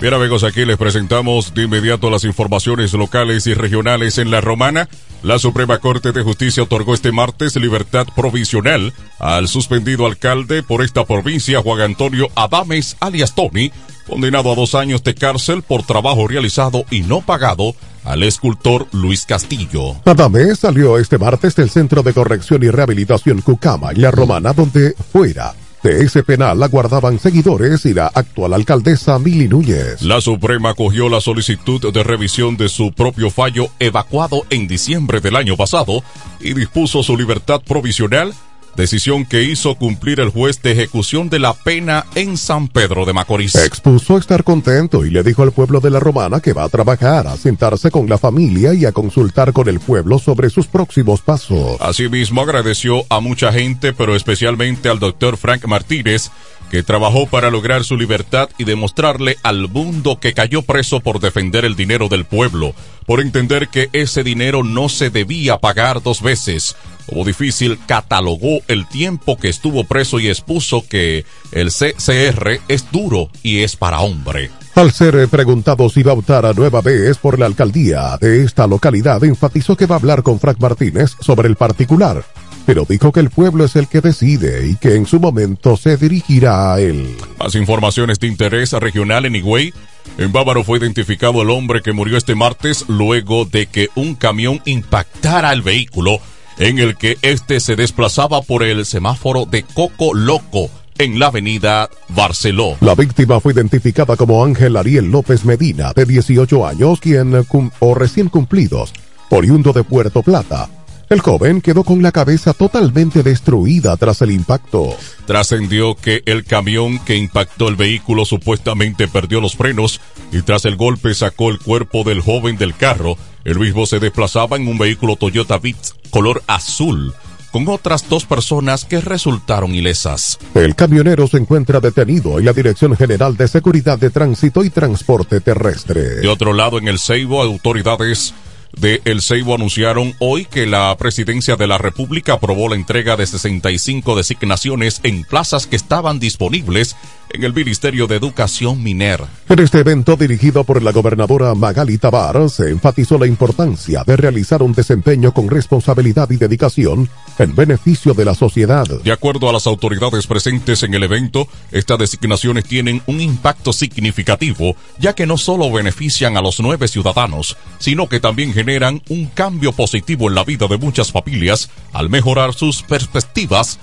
Bien 0.00 0.14
amigos, 0.14 0.42
aquí 0.42 0.64
les 0.64 0.76
presentamos 0.76 1.54
de 1.54 1.62
inmediato 1.62 2.10
las 2.10 2.24
informaciones 2.24 2.92
locales 2.94 3.46
y 3.46 3.54
regionales 3.54 4.18
en 4.18 4.32
La 4.32 4.40
Romana. 4.40 4.88
La 5.22 5.38
Suprema 5.38 5.78
Corte 5.78 6.10
de 6.10 6.24
Justicia 6.24 6.64
otorgó 6.64 6.94
este 6.94 7.12
martes 7.12 7.54
libertad 7.54 8.08
provisional 8.16 8.92
al 9.20 9.46
suspendido 9.46 10.06
alcalde 10.06 10.64
por 10.64 10.82
esta 10.82 11.04
provincia, 11.04 11.62
Juan 11.62 11.82
Antonio 11.82 12.28
Adames, 12.34 12.96
alias 12.98 13.36
Tony, 13.36 13.70
condenado 14.06 14.52
a 14.52 14.54
dos 14.54 14.74
años 14.74 15.02
de 15.02 15.14
cárcel 15.14 15.62
por 15.62 15.84
trabajo 15.84 16.26
realizado 16.26 16.84
y 16.90 17.02
no 17.02 17.20
pagado 17.20 17.74
al 18.04 18.22
escultor 18.22 18.86
Luis 18.92 19.26
Castillo. 19.26 19.96
Adame 20.04 20.54
salió 20.56 20.98
este 20.98 21.18
martes 21.18 21.54
del 21.54 21.70
Centro 21.70 22.02
de 22.02 22.12
Corrección 22.12 22.62
y 22.62 22.70
Rehabilitación 22.70 23.40
Cucama 23.40 23.92
en 23.92 24.02
La 24.02 24.10
Romana, 24.10 24.52
donde 24.52 24.94
fuera 25.12 25.54
de 25.82 26.04
ese 26.04 26.22
penal 26.22 26.62
aguardaban 26.62 27.18
seguidores 27.18 27.84
y 27.86 27.94
la 27.94 28.06
actual 28.06 28.54
alcaldesa 28.54 29.18
Mili 29.18 29.48
Núñez. 29.48 30.02
La 30.02 30.20
Suprema 30.20 30.70
acogió 30.70 31.08
la 31.08 31.20
solicitud 31.20 31.92
de 31.92 32.02
revisión 32.04 32.56
de 32.56 32.68
su 32.68 32.92
propio 32.92 33.30
fallo 33.30 33.68
evacuado 33.80 34.44
en 34.50 34.68
diciembre 34.68 35.20
del 35.20 35.36
año 35.36 35.56
pasado 35.56 36.04
y 36.40 36.54
dispuso 36.54 37.02
su 37.02 37.16
libertad 37.16 37.60
provisional 37.66 38.32
decisión 38.76 39.24
que 39.24 39.42
hizo 39.42 39.74
cumplir 39.74 40.20
el 40.20 40.30
juez 40.30 40.62
de 40.62 40.72
ejecución 40.72 41.28
de 41.28 41.38
la 41.38 41.54
pena 41.54 42.06
en 42.14 42.36
San 42.36 42.68
Pedro 42.68 43.04
de 43.04 43.12
Macorís. 43.12 43.54
Expuso 43.54 44.18
estar 44.18 44.44
contento 44.44 45.04
y 45.04 45.10
le 45.10 45.22
dijo 45.22 45.42
al 45.42 45.52
pueblo 45.52 45.80
de 45.80 45.90
la 45.90 46.00
Romana 46.00 46.40
que 46.40 46.52
va 46.52 46.64
a 46.64 46.68
trabajar, 46.68 47.26
a 47.26 47.36
sentarse 47.36 47.90
con 47.90 48.08
la 48.08 48.18
familia 48.18 48.74
y 48.74 48.84
a 48.84 48.92
consultar 48.92 49.52
con 49.52 49.68
el 49.68 49.80
pueblo 49.80 50.18
sobre 50.18 50.50
sus 50.50 50.66
próximos 50.66 51.20
pasos. 51.20 51.80
Asimismo 51.80 52.42
agradeció 52.42 53.04
a 53.08 53.20
mucha 53.20 53.52
gente, 53.52 53.92
pero 53.92 54.16
especialmente 54.16 54.88
al 54.88 54.98
doctor 54.98 55.36
Frank 55.36 55.66
Martínez, 55.66 56.30
que 56.72 56.82
trabajó 56.82 57.26
para 57.26 57.50
lograr 57.50 57.84
su 57.84 57.98
libertad 57.98 58.48
y 58.56 58.64
demostrarle 58.64 59.36
al 59.42 59.68
mundo 59.68 60.18
que 60.18 60.32
cayó 60.32 60.62
preso 60.62 61.00
por 61.00 61.20
defender 61.20 61.66
el 61.66 61.76
dinero 61.76 62.08
del 62.08 62.24
pueblo, 62.24 62.74
por 63.04 63.20
entender 63.20 63.68
que 63.68 63.90
ese 63.92 64.24
dinero 64.24 64.64
no 64.64 64.88
se 64.88 65.10
debía 65.10 65.58
pagar 65.58 66.02
dos 66.02 66.22
veces. 66.22 66.74
Como 67.06 67.26
difícil, 67.26 67.78
catalogó 67.86 68.60
el 68.68 68.88
tiempo 68.88 69.36
que 69.36 69.50
estuvo 69.50 69.84
preso 69.84 70.18
y 70.18 70.28
expuso 70.28 70.82
que 70.88 71.26
el 71.50 71.68
CCR 71.68 72.60
es 72.68 72.90
duro 72.90 73.28
y 73.42 73.58
es 73.58 73.76
para 73.76 74.00
hombre. 74.00 74.50
Al 74.74 74.92
ser 74.92 75.28
preguntado 75.28 75.90
si 75.90 76.02
va 76.02 76.12
a 76.12 76.14
optar 76.14 76.46
a 76.46 76.54
nueva 76.54 76.80
vez 76.80 77.18
por 77.18 77.38
la 77.38 77.44
alcaldía 77.44 78.16
de 78.18 78.44
esta 78.44 78.66
localidad, 78.66 79.22
enfatizó 79.24 79.76
que 79.76 79.84
va 79.84 79.96
a 79.96 79.98
hablar 79.98 80.22
con 80.22 80.40
Frank 80.40 80.58
Martínez 80.58 81.16
sobre 81.20 81.48
el 81.48 81.56
particular 81.56 82.24
pero 82.66 82.86
dijo 82.88 83.12
que 83.12 83.20
el 83.20 83.30
pueblo 83.30 83.64
es 83.64 83.76
el 83.76 83.88
que 83.88 84.00
decide 84.00 84.66
y 84.66 84.76
que 84.76 84.94
en 84.94 85.06
su 85.06 85.20
momento 85.20 85.76
se 85.76 85.96
dirigirá 85.96 86.74
a 86.74 86.80
él. 86.80 87.16
Más 87.38 87.54
informaciones 87.54 88.18
de 88.20 88.28
interés 88.28 88.72
regional 88.72 89.26
en 89.26 89.36
Higüey. 89.36 89.72
En 90.18 90.32
Bávaro 90.32 90.64
fue 90.64 90.78
identificado 90.78 91.42
el 91.42 91.50
hombre 91.50 91.80
que 91.82 91.92
murió 91.92 92.16
este 92.16 92.34
martes 92.34 92.84
luego 92.88 93.44
de 93.44 93.66
que 93.66 93.88
un 93.94 94.14
camión 94.14 94.60
impactara 94.64 95.52
el 95.52 95.62
vehículo 95.62 96.20
en 96.58 96.78
el 96.78 96.96
que 96.96 97.16
éste 97.22 97.60
se 97.60 97.76
desplazaba 97.76 98.42
por 98.42 98.62
el 98.62 98.84
semáforo 98.84 99.46
de 99.46 99.62
Coco 99.62 100.14
Loco 100.14 100.70
en 100.98 101.18
la 101.18 101.28
avenida 101.28 101.88
Barceló. 102.08 102.76
La 102.80 102.94
víctima 102.94 103.40
fue 103.40 103.54
identificada 103.54 104.16
como 104.16 104.44
Ángel 104.44 104.76
Ariel 104.76 105.10
López 105.10 105.44
Medina, 105.44 105.92
de 105.94 106.04
18 106.04 106.66
años, 106.66 107.00
quien 107.00 107.32
o 107.78 107.94
recién 107.94 108.28
cumplidos, 108.28 108.92
oriundo 109.30 109.72
de 109.72 109.84
Puerto 109.84 110.22
Plata 110.22 110.68
el 111.12 111.20
joven 111.20 111.60
quedó 111.60 111.84
con 111.84 112.02
la 112.02 112.12
cabeza 112.12 112.54
totalmente 112.54 113.22
destruida 113.22 113.96
tras 113.96 114.22
el 114.22 114.30
impacto. 114.30 114.96
Trascendió 115.26 115.94
que 115.94 116.22
el 116.26 116.44
camión 116.44 116.98
que 117.00 117.16
impactó 117.16 117.68
el 117.68 117.76
vehículo 117.76 118.24
supuestamente 118.24 119.08
perdió 119.08 119.40
los 119.40 119.56
frenos 119.56 120.00
y 120.32 120.42
tras 120.42 120.64
el 120.64 120.76
golpe 120.76 121.14
sacó 121.14 121.50
el 121.50 121.58
cuerpo 121.58 122.04
del 122.04 122.20
joven 122.20 122.56
del 122.56 122.74
carro. 122.74 123.16
El 123.44 123.58
mismo 123.58 123.86
se 123.86 124.00
desplazaba 124.00 124.56
en 124.56 124.68
un 124.68 124.78
vehículo 124.78 125.16
Toyota 125.16 125.58
Vitz 125.58 125.94
color 126.10 126.42
azul 126.46 127.14
con 127.52 127.68
otras 127.68 128.08
dos 128.08 128.24
personas 128.24 128.86
que 128.86 129.00
resultaron 129.00 129.74
ilesas. 129.74 130.38
El 130.54 130.74
camionero 130.74 131.26
se 131.28 131.36
encuentra 131.36 131.80
detenido 131.80 132.38
en 132.38 132.46
la 132.46 132.54
Dirección 132.54 132.96
General 132.96 133.36
de 133.36 133.46
Seguridad 133.46 133.98
de 133.98 134.08
Tránsito 134.08 134.64
y 134.64 134.70
Transporte 134.70 135.40
Terrestre. 135.40 136.16
De 136.16 136.28
otro 136.28 136.54
lado, 136.54 136.78
en 136.78 136.88
el 136.88 136.98
Ceibo, 136.98 137.42
autoridades 137.42 138.32
de 138.78 139.00
El 139.04 139.22
Ceibo 139.22 139.54
anunciaron 139.54 140.14
hoy 140.18 140.44
que 140.44 140.66
la 140.66 140.96
presidencia 140.96 141.56
de 141.56 141.66
la 141.66 141.78
República 141.78 142.34
aprobó 142.34 142.68
la 142.68 142.76
entrega 142.76 143.16
de 143.16 143.26
65 143.26 144.16
designaciones 144.16 145.00
en 145.02 145.24
plazas 145.24 145.66
que 145.66 145.76
estaban 145.76 146.18
disponibles 146.18 146.96
en 147.30 147.44
el 147.44 147.54
Ministerio 147.54 148.06
de 148.06 148.16
Educación 148.16 148.82
Miner. 148.82 149.20
En 149.48 149.58
este 149.58 149.80
evento 149.80 150.16
dirigido 150.16 150.64
por 150.64 150.82
la 150.82 150.92
gobernadora 150.92 151.54
Magali 151.54 151.98
Tabar 151.98 152.48
se 152.50 152.70
enfatizó 152.70 153.18
la 153.18 153.26
importancia 153.26 154.04
de 154.04 154.16
realizar 154.16 154.62
un 154.62 154.72
desempeño 154.72 155.32
con 155.32 155.48
responsabilidad 155.48 156.30
y 156.30 156.36
dedicación 156.36 157.08
en 157.38 157.54
beneficio 157.54 158.14
de 158.14 158.24
la 158.24 158.34
sociedad. 158.34 158.86
De 159.02 159.12
acuerdo 159.12 159.48
a 159.48 159.52
las 159.52 159.66
autoridades 159.66 160.26
presentes 160.26 160.82
en 160.82 160.94
el 160.94 161.02
evento, 161.02 161.48
estas 161.70 161.98
designaciones 161.98 162.64
tienen 162.64 163.02
un 163.06 163.20
impacto 163.20 163.72
significativo, 163.72 164.76
ya 164.98 165.14
que 165.14 165.26
no 165.26 165.38
solo 165.38 165.70
benefician 165.70 166.36
a 166.36 166.42
los 166.42 166.60
nueve 166.60 166.88
ciudadanos, 166.88 167.56
sino 167.78 168.08
que 168.08 168.20
también 168.20 168.52
generan 168.52 169.02
un 169.08 169.26
cambio 169.26 169.72
positivo 169.72 170.28
en 170.28 170.34
la 170.34 170.44
vida 170.44 170.66
de 170.66 170.78
muchas 170.78 171.12
familias 171.12 171.70
al 171.92 172.10
mejorar 172.10 172.54
sus 172.54 172.82
perspectivas 172.82 173.78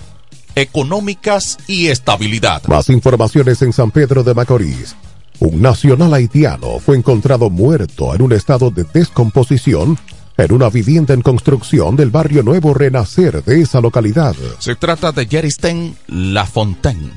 económicas 0.61 1.57
y 1.67 1.87
estabilidad. 1.87 2.63
Más 2.67 2.89
informaciones 2.89 3.61
en 3.61 3.73
San 3.73 3.91
Pedro 3.91 4.23
de 4.23 4.33
Macorís. 4.33 4.95
Un 5.39 5.61
nacional 5.61 6.13
haitiano 6.13 6.79
fue 6.79 6.97
encontrado 6.97 7.49
muerto 7.49 8.13
en 8.13 8.21
un 8.21 8.33
estado 8.33 8.71
de 8.71 8.83
descomposición 8.83 9.97
en 10.39 10.53
una 10.53 10.69
vivienda 10.69 11.13
en 11.13 11.21
construcción 11.21 11.95
del 11.95 12.11
barrio 12.11 12.43
Nuevo 12.43 12.73
Renacer 12.73 13.43
de 13.43 13.61
esa 13.61 13.81
localidad. 13.81 14.35
Se 14.59 14.75
trata 14.75 15.11
de 15.11 15.27
Jeristen 15.27 15.97
Lafontaine, 16.07 17.11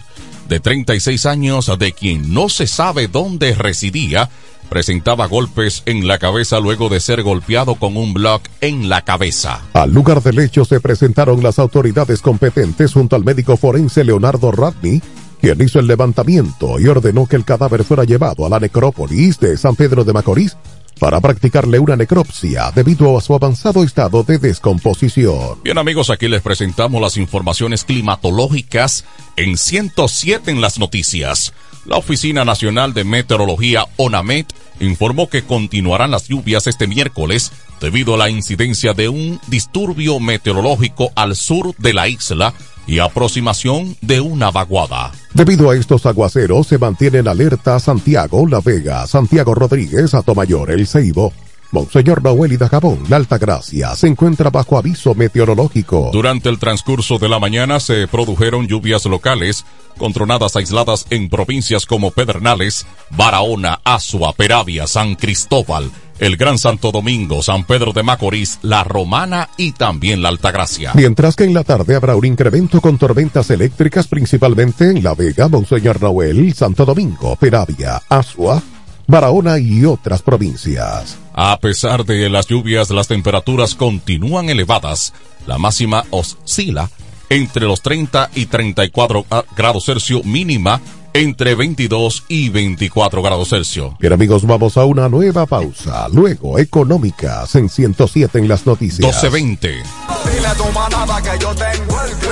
de 0.48 0.60
36 0.60 1.26
años, 1.26 1.70
de 1.78 1.92
quien 1.92 2.32
no 2.34 2.48
se 2.48 2.66
sabe 2.66 3.08
dónde 3.08 3.54
residía, 3.54 4.30
presentaba 4.68 5.26
golpes 5.26 5.82
en 5.84 6.06
la 6.06 6.18
cabeza 6.18 6.58
luego 6.58 6.88
de 6.88 7.00
ser 7.00 7.22
golpeado 7.22 7.74
con 7.74 7.96
un 7.96 8.14
block 8.14 8.42
en 8.60 8.88
la 8.88 9.02
cabeza. 9.02 9.60
Al 9.74 9.92
lugar 9.92 10.22
del 10.22 10.38
hecho 10.38 10.64
se 10.64 10.80
presentaron 10.80 11.42
las 11.42 11.58
autoridades 11.58 12.22
competentes 12.22 12.92
junto 12.92 13.16
al 13.16 13.24
médico 13.24 13.56
forense 13.56 14.02
Leonardo 14.02 14.50
Radney, 14.50 15.02
quien 15.40 15.60
hizo 15.60 15.78
el 15.78 15.86
levantamiento 15.86 16.80
y 16.80 16.86
ordenó 16.86 17.26
que 17.26 17.36
el 17.36 17.44
cadáver 17.44 17.84
fuera 17.84 18.04
llevado 18.04 18.46
a 18.46 18.48
la 18.48 18.60
necrópolis 18.60 19.38
de 19.40 19.58
San 19.58 19.76
Pedro 19.76 20.04
de 20.04 20.12
Macorís 20.12 20.56
para 21.02 21.20
practicarle 21.20 21.80
una 21.80 21.96
necropsia 21.96 22.70
debido 22.70 23.18
a 23.18 23.20
su 23.20 23.34
avanzado 23.34 23.82
estado 23.82 24.22
de 24.22 24.38
descomposición. 24.38 25.60
Bien 25.64 25.76
amigos, 25.76 26.10
aquí 26.10 26.28
les 26.28 26.42
presentamos 26.42 27.02
las 27.02 27.16
informaciones 27.16 27.82
climatológicas 27.82 29.04
en 29.34 29.56
107 29.56 30.52
en 30.52 30.60
las 30.60 30.78
noticias. 30.78 31.54
La 31.86 31.96
Oficina 31.96 32.44
Nacional 32.44 32.94
de 32.94 33.02
Meteorología, 33.02 33.84
ONAMET, 33.96 34.52
informó 34.78 35.28
que 35.28 35.42
continuarán 35.42 36.12
las 36.12 36.28
lluvias 36.28 36.68
este 36.68 36.86
miércoles 36.86 37.50
debido 37.80 38.14
a 38.14 38.18
la 38.18 38.30
incidencia 38.30 38.94
de 38.94 39.08
un 39.08 39.40
disturbio 39.48 40.20
meteorológico 40.20 41.10
al 41.16 41.34
sur 41.34 41.74
de 41.78 41.94
la 41.94 42.06
isla 42.06 42.54
y 42.86 42.98
aproximación 42.98 43.96
de 44.00 44.20
una 44.20 44.50
vaguada. 44.50 45.12
Debido 45.34 45.70
a 45.70 45.76
estos 45.76 46.04
aguaceros 46.06 46.66
se 46.66 46.78
mantienen 46.78 47.28
alerta 47.28 47.78
Santiago, 47.80 48.46
La 48.46 48.60
Vega, 48.60 49.06
Santiago 49.06 49.54
Rodríguez, 49.54 50.14
Atomayor, 50.14 50.70
El 50.70 50.86
Ceibo, 50.86 51.32
Monseñor 51.72 52.22
Noel 52.22 52.52
y 52.52 52.58
Dajabón, 52.58 53.00
la 53.08 53.16
Altagracia, 53.16 53.94
se 53.94 54.06
encuentra 54.06 54.50
bajo 54.50 54.76
aviso 54.76 55.14
meteorológico. 55.14 56.10
Durante 56.12 56.50
el 56.50 56.58
transcurso 56.58 57.18
de 57.18 57.30
la 57.30 57.38
mañana 57.38 57.80
se 57.80 58.06
produjeron 58.06 58.68
lluvias 58.68 59.06
locales, 59.06 59.64
con 59.96 60.12
tronadas 60.12 60.54
aisladas 60.54 61.06
en 61.08 61.30
provincias 61.30 61.86
como 61.86 62.10
Pedernales, 62.10 62.86
Barahona, 63.10 63.80
Azua, 63.84 64.34
Peravia, 64.34 64.86
San 64.86 65.14
Cristóbal, 65.14 65.90
el 66.18 66.36
Gran 66.36 66.58
Santo 66.58 66.92
Domingo, 66.92 67.42
San 67.42 67.64
Pedro 67.64 67.94
de 67.94 68.02
Macorís, 68.02 68.58
La 68.60 68.84
Romana 68.84 69.48
y 69.56 69.72
también 69.72 70.20
La 70.20 70.28
Altagracia. 70.28 70.92
Mientras 70.94 71.36
que 71.36 71.44
en 71.44 71.54
la 71.54 71.64
tarde 71.64 71.96
habrá 71.96 72.16
un 72.16 72.26
incremento 72.26 72.82
con 72.82 72.98
tormentas 72.98 73.48
eléctricas 73.48 74.06
principalmente 74.08 74.90
en 74.90 75.02
La 75.02 75.14
Vega, 75.14 75.48
Monseñor 75.48 76.02
Noel, 76.02 76.52
Santo 76.52 76.84
Domingo, 76.84 77.34
Peravia, 77.36 78.02
Asua, 78.10 78.62
Barahona 79.06 79.58
y 79.58 79.86
otras 79.86 80.20
provincias. 80.20 81.21
A 81.34 81.58
pesar 81.58 82.04
de 82.04 82.28
las 82.28 82.46
lluvias, 82.46 82.90
las 82.90 83.08
temperaturas 83.08 83.74
continúan 83.74 84.48
elevadas. 84.50 85.14
La 85.46 85.58
máxima 85.58 86.04
oscila 86.10 86.90
entre 87.28 87.66
los 87.66 87.80
30 87.80 88.30
y 88.34 88.46
34 88.46 89.24
grados 89.56 89.86
Celsius 89.86 90.24
mínima 90.24 90.80
entre 91.14 91.54
22 91.54 92.24
y 92.28 92.48
24 92.48 93.22
grados 93.22 93.50
Celsius. 93.50 93.92
Bien 93.98 94.12
amigos, 94.12 94.46
vamos 94.46 94.76
a 94.76 94.84
una 94.84 95.08
nueva 95.08 95.46
pausa. 95.46 96.08
Luego, 96.12 96.58
económicas 96.58 97.54
en 97.54 97.68
107 97.68 98.38
en 98.38 98.48
las 98.48 98.66
noticias. 98.66 99.22
1220. 99.22 99.82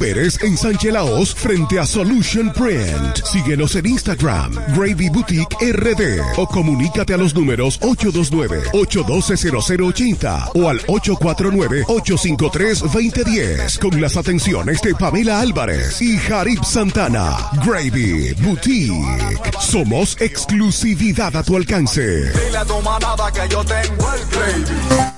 Ayuberes 0.00 0.42
en 0.42 0.56
Sánchez 0.56 0.94
Laos, 0.94 1.34
frente 1.34 1.78
a 1.78 1.84
Solution 1.84 2.50
Print. 2.54 3.22
Síguenos 3.22 3.76
en 3.76 3.84
Instagram, 3.86 4.54
Gravy 4.74 5.10
Boutique 5.10 5.54
RD 5.60 6.22
o 6.38 6.46
comunícate 6.46 7.12
a 7.12 7.18
los 7.18 7.34
números 7.34 7.78
829-812-0080 7.80 10.52
o 10.54 10.70
al 10.70 10.80
849-853-2010 10.86 13.78
con 13.78 14.00
las 14.00 14.16
atenciones 14.16 14.80
de 14.80 14.94
Pamela 14.94 15.40
Álvarez 15.40 16.00
y 16.00 16.16
Jarib 16.16 16.64
Santana. 16.64 17.36
Gravy 17.66 18.32
Boutique. 18.40 19.52
Somos 19.60 20.16
exclusividad 20.18 21.36
a 21.36 21.42
tu 21.42 21.56
alcance. 21.56 22.32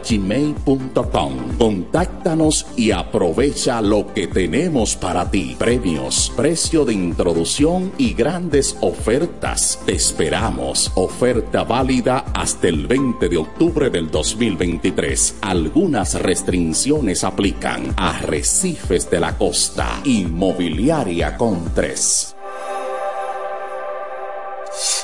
gmail.com. 0.09 1.57
Contáctanos 1.57 2.65
y 2.75 2.91
aprovecha 2.91 3.81
lo 3.81 4.13
que 4.13 4.27
tenemos 4.27 4.95
para 4.95 5.29
ti. 5.29 5.55
Premios, 5.57 6.31
precio 6.35 6.85
de 6.85 6.93
introducción 6.93 7.91
y 7.97 8.13
grandes 8.13 8.77
ofertas. 8.81 9.79
Te 9.85 9.93
esperamos. 9.93 10.91
Oferta 10.95 11.63
válida 11.63 12.25
hasta 12.33 12.67
el 12.67 12.87
20 12.87 13.29
de 13.29 13.37
octubre 13.37 13.89
del 13.89 14.09
2023. 14.33 15.37
Algunas 15.41 16.21
restricciones 16.21 17.23
aplican. 17.23 17.93
a 17.97 18.19
Recifes 18.19 19.09
de 19.09 19.19
la 19.19 19.37
Costa. 19.37 20.01
Inmobiliaria 20.05 21.37
con 21.37 21.73
3. 21.73 22.35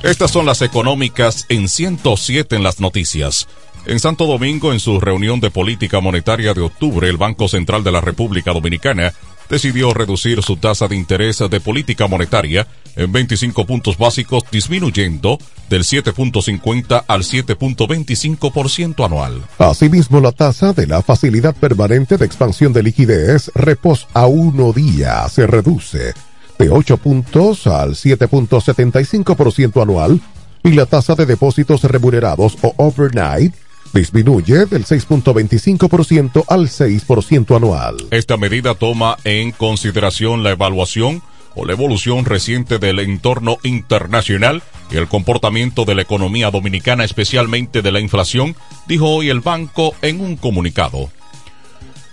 Estas 0.07 0.31
son 0.31 0.45
las 0.45 0.61
económicas 0.61 1.45
en 1.49 1.67
107 1.67 2.55
en 2.55 2.63
las 2.63 2.79
noticias. 2.79 3.45
En 3.85 3.99
Santo 3.99 4.25
Domingo, 4.25 4.71
en 4.71 4.79
su 4.79 5.01
reunión 5.01 5.41
de 5.41 5.51
política 5.51 5.99
monetaria 5.99 6.53
de 6.53 6.61
octubre, 6.61 7.09
el 7.09 7.17
Banco 7.17 7.49
Central 7.49 7.83
de 7.83 7.91
la 7.91 7.99
República 7.99 8.53
Dominicana 8.53 9.13
decidió 9.49 9.93
reducir 9.93 10.41
su 10.43 10.55
tasa 10.55 10.87
de 10.87 10.95
interés 10.95 11.39
de 11.39 11.59
política 11.59 12.07
monetaria 12.07 12.65
en 12.95 13.11
25 13.11 13.65
puntos 13.65 13.97
básicos, 13.97 14.45
disminuyendo 14.49 15.39
del 15.69 15.83
7.50 15.83 17.03
al 17.05 17.23
7.25% 17.23 19.05
anual. 19.05 19.43
Asimismo, 19.57 20.21
la 20.21 20.31
tasa 20.31 20.71
de 20.71 20.87
la 20.87 21.01
facilidad 21.01 21.53
permanente 21.53 22.15
de 22.15 22.25
expansión 22.25 22.71
de 22.71 22.83
liquidez, 22.83 23.51
repos 23.55 24.07
a 24.13 24.25
uno 24.25 24.71
día, 24.71 25.27
se 25.27 25.45
reduce 25.45 26.13
de 26.57 26.69
8 26.69 26.97
puntos 26.97 27.67
al 27.67 27.91
7.75% 27.91 29.81
anual 29.81 30.21
y 30.63 30.71
la 30.71 30.85
tasa 30.85 31.15
de 31.15 31.25
depósitos 31.25 31.83
remunerados 31.83 32.57
o 32.61 32.73
overnight 32.77 33.53
disminuye 33.93 34.65
del 34.65 34.85
6.25% 34.85 36.45
al 36.47 36.67
6% 36.67 37.55
anual. 37.55 37.97
Esta 38.11 38.37
medida 38.37 38.75
toma 38.75 39.17
en 39.23 39.51
consideración 39.51 40.43
la 40.43 40.51
evaluación 40.51 41.21
por 41.55 41.67
la 41.67 41.73
evolución 41.73 42.25
reciente 42.25 42.77
del 42.77 42.99
entorno 42.99 43.57
internacional 43.63 44.61
y 44.91 44.97
el 44.97 45.07
comportamiento 45.07 45.85
de 45.85 45.95
la 45.95 46.03
economía 46.03 46.51
dominicana, 46.51 47.03
especialmente 47.03 47.81
de 47.81 47.91
la 47.91 47.99
inflación, 47.99 48.55
dijo 48.87 49.09
hoy 49.09 49.29
el 49.29 49.41
banco 49.41 49.95
en 50.01 50.21
un 50.21 50.35
comunicado. 50.37 51.09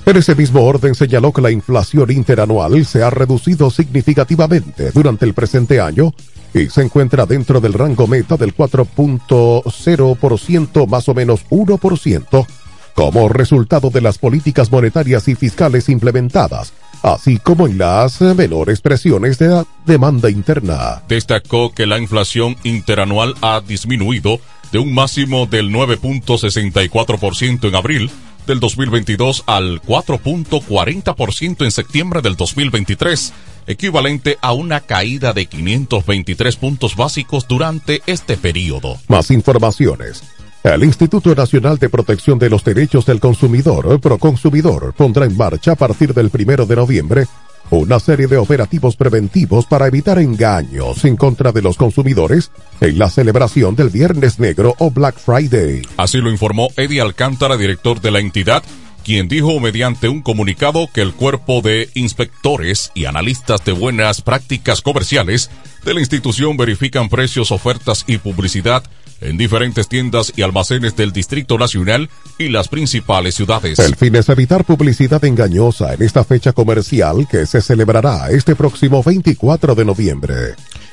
En 0.06 0.18
ese 0.18 0.34
mismo 0.34 0.62
orden 0.62 0.94
señaló 0.94 1.32
que 1.32 1.40
la 1.40 1.50
inflación 1.50 2.10
interanual 2.10 2.84
se 2.84 3.02
ha 3.02 3.08
reducido 3.08 3.70
significativamente 3.70 4.90
durante 4.90 5.24
el 5.24 5.32
presente 5.32 5.80
año 5.80 6.12
y 6.52 6.68
se 6.68 6.82
encuentra 6.82 7.24
dentro 7.24 7.58
del 7.58 7.72
rango 7.72 8.06
meta 8.06 8.36
del 8.36 8.54
4.0% 8.54 10.86
más 10.86 11.08
o 11.08 11.14
menos 11.14 11.46
1% 11.48 12.46
como 12.94 13.28
resultado 13.28 13.90
de 13.90 14.02
las 14.02 14.18
políticas 14.18 14.70
monetarias 14.70 15.26
y 15.26 15.34
fiscales 15.34 15.88
implementadas, 15.88 16.72
así 17.02 17.38
como 17.38 17.66
en 17.66 17.78
las 17.78 18.20
menores 18.20 18.82
presiones 18.82 19.38
de 19.38 19.48
la 19.48 19.66
demanda 19.84 20.30
interna. 20.30 21.02
Destacó 21.08 21.72
que 21.72 21.86
la 21.86 21.98
inflación 21.98 22.56
interanual 22.62 23.34
ha 23.40 23.60
disminuido 23.66 24.38
de 24.70 24.78
un 24.78 24.94
máximo 24.94 25.46
del 25.46 25.70
9.64% 25.70 27.68
en 27.68 27.74
abril 27.74 28.10
del 28.46 28.60
2022 28.60 29.44
al 29.46 29.80
4.40% 29.82 31.64
en 31.64 31.70
septiembre 31.70 32.22
del 32.22 32.36
2023, 32.36 33.32
equivalente 33.66 34.38
a 34.40 34.52
una 34.52 34.80
caída 34.80 35.32
de 35.32 35.46
523 35.46 36.56
puntos 36.56 36.96
básicos 36.96 37.48
durante 37.48 38.02
este 38.06 38.36
periodo. 38.36 38.98
Más 39.08 39.30
informaciones. 39.30 40.22
El 40.64 40.82
Instituto 40.82 41.34
Nacional 41.34 41.78
de 41.78 41.90
Protección 41.90 42.38
de 42.38 42.48
los 42.48 42.64
Derechos 42.64 43.04
del 43.04 43.20
Consumidor, 43.20 44.00
Proconsumidor, 44.00 44.94
pondrá 44.94 45.26
en 45.26 45.36
marcha 45.36 45.72
a 45.72 45.76
partir 45.76 46.14
del 46.14 46.30
primero 46.30 46.64
de 46.64 46.76
noviembre 46.76 47.26
una 47.70 47.98
serie 48.00 48.26
de 48.26 48.36
operativos 48.36 48.96
preventivos 48.96 49.66
para 49.66 49.86
evitar 49.86 50.18
engaños 50.18 51.04
en 51.04 51.16
contra 51.16 51.52
de 51.52 51.62
los 51.62 51.76
consumidores 51.76 52.50
en 52.80 52.98
la 52.98 53.10
celebración 53.10 53.74
del 53.74 53.90
Viernes 53.90 54.38
Negro 54.38 54.74
o 54.78 54.90
Black 54.90 55.18
Friday. 55.18 55.82
Así 55.96 56.18
lo 56.18 56.30
informó 56.30 56.68
Eddie 56.76 57.00
Alcántara, 57.00 57.56
director 57.56 58.00
de 58.00 58.10
la 58.10 58.20
entidad, 58.20 58.62
quien 59.04 59.28
dijo 59.28 59.60
mediante 59.60 60.08
un 60.08 60.22
comunicado 60.22 60.88
que 60.92 61.02
el 61.02 61.12
cuerpo 61.12 61.60
de 61.60 61.90
inspectores 61.94 62.90
y 62.94 63.04
analistas 63.04 63.64
de 63.64 63.72
buenas 63.72 64.22
prácticas 64.22 64.80
comerciales 64.80 65.50
de 65.84 65.94
la 65.94 66.00
institución 66.00 66.56
verifican 66.56 67.08
precios, 67.08 67.50
ofertas 67.50 68.04
y 68.06 68.18
publicidad 68.18 68.82
en 69.20 69.36
diferentes 69.36 69.88
tiendas 69.88 70.32
y 70.36 70.42
almacenes 70.42 70.96
del 70.96 71.12
Distrito 71.12 71.58
Nacional 71.58 72.10
y 72.38 72.48
las 72.48 72.68
principales 72.68 73.34
ciudades. 73.34 73.78
El 73.78 73.96
fin 73.96 74.14
es 74.16 74.28
evitar 74.28 74.64
publicidad 74.64 75.24
engañosa 75.24 75.94
en 75.94 76.02
esta 76.02 76.24
fecha 76.24 76.52
comercial 76.52 77.26
que 77.30 77.46
se 77.46 77.60
celebrará 77.60 78.30
este 78.30 78.54
próximo 78.54 79.02
24 79.02 79.74
de 79.74 79.84
noviembre. 79.84 80.34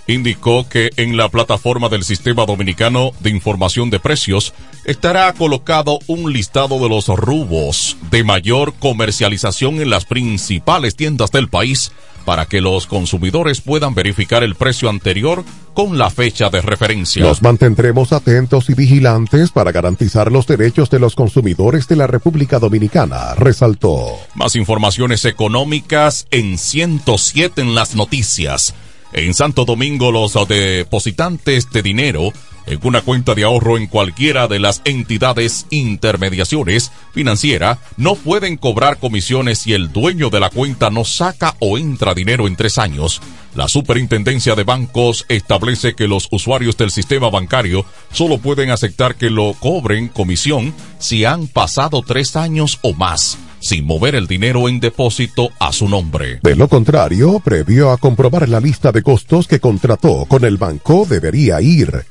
Indicó 0.07 0.67
que 0.67 0.89
en 0.97 1.15
la 1.15 1.29
plataforma 1.29 1.88
del 1.88 2.03
Sistema 2.03 2.45
Dominicano 2.45 3.12
de 3.19 3.29
Información 3.29 3.89
de 3.89 3.99
Precios 3.99 4.53
estará 4.84 5.31
colocado 5.34 5.99
un 6.07 6.34
listado 6.34 6.79
de 6.79 6.89
los 6.89 7.07
rubos 7.07 7.97
de 8.10 8.23
mayor 8.23 8.73
comercialización 8.73 9.79
en 9.79 9.89
las 9.89 10.05
principales 10.05 10.95
tiendas 10.95 11.31
del 11.31 11.49
país 11.49 11.91
para 12.25 12.45
que 12.45 12.62
los 12.62 12.88
consumidores 12.88 13.62
puedan 13.62 13.93
verificar 13.93 14.43
el 14.43 14.55
precio 14.55 14.89
anterior 14.89 15.43
con 15.73 15.97
la 15.97 16.10
fecha 16.10 16.49
de 16.49 16.62
referencia. 16.62 17.23
Nos 17.23 17.41
mantendremos 17.41 18.13
atentos 18.13 18.69
y 18.69 18.73
vigilantes 18.73 19.51
para 19.51 19.71
garantizar 19.71 20.31
los 20.31 20.47
derechos 20.47 20.89
de 20.89 20.99
los 20.99 21.15
consumidores 21.15 21.88
de 21.88 21.95
la 21.95 22.07
República 22.07 22.60
Dominicana, 22.60 23.36
resaltó. 23.36 24.17
Más 24.36 24.55
informaciones 24.55 25.25
económicas 25.25 26.27
en 26.31 26.57
107 26.57 27.62
en 27.62 27.75
las 27.75 27.95
noticias. 27.95 28.73
En 29.13 29.34
Santo 29.34 29.65
Domingo 29.65 30.12
los 30.12 30.34
depositantes 30.47 31.69
de 31.71 31.81
dinero 31.81 32.31
en 32.65 32.80
una 32.84 33.02
cuenta 33.02 33.36
de 33.36 33.43
ahorro 33.43 33.78
en 33.78 33.88
cualquiera 33.88 34.47
de 34.47 34.60
las 34.60 34.82
entidades 34.86 35.65
intermediaciones 35.69 36.91
financiera 37.13 37.80
no 37.97 38.15
pueden 38.15 38.58
cobrar 38.58 38.97
comisiones 38.97 39.60
si 39.60 39.74
el 39.74 39.91
dueño 39.91 40.30
de 40.30 40.39
la 40.39 40.50
cuenta 40.50 40.89
no 40.89 41.06
saca 41.06 41.56
o 41.60 41.78
entra 41.78 42.13
dinero 42.13 42.47
en 42.47 42.56
tres 42.56 42.78
años. 42.78 43.21
La 43.56 43.67
Superintendencia 43.67 44.56
de 44.56 44.63
Bancos 44.63 45.26
establece 45.28 45.93
que 45.93 46.08
los 46.08 46.28
usuarios 46.32 46.78
del 46.78 46.91
sistema 46.91 47.30
bancario 47.30 47.86
solo 48.12 48.38
pueden 48.38 48.71
aceptar 48.71 49.15
que 49.15 49.30
lo 49.30 49.54
cobren 49.60 50.08
comisión 50.08 50.74
si 51.00 51.26
han 51.26 51.47
pasado 51.47 52.02
tres 52.02 52.36
años 52.36 52.80
o 52.82 52.93
más 52.93 53.38
sin 53.62 53.86
mover 53.86 54.15
el 54.15 54.28
dinero 54.28 54.67
en 54.67 54.80
depósito 54.80 55.52
a 55.60 55.71
su 55.71 55.88
nombre. 55.88 56.39
De 56.41 56.56
lo 56.56 56.67
contrario, 56.67 57.39
previo 57.39 57.91
a 57.91 57.97
comprobar 57.97 58.50
la 58.50 58.60
lista 58.60 58.91
de 58.91 59.04
costos 59.04 59.47
que 59.47 59.60
contrató 59.60 60.26
con 60.26 60.43
el 60.43 60.58
banco, 60.58 61.06
debería 61.08 61.62
ir 61.62 62.06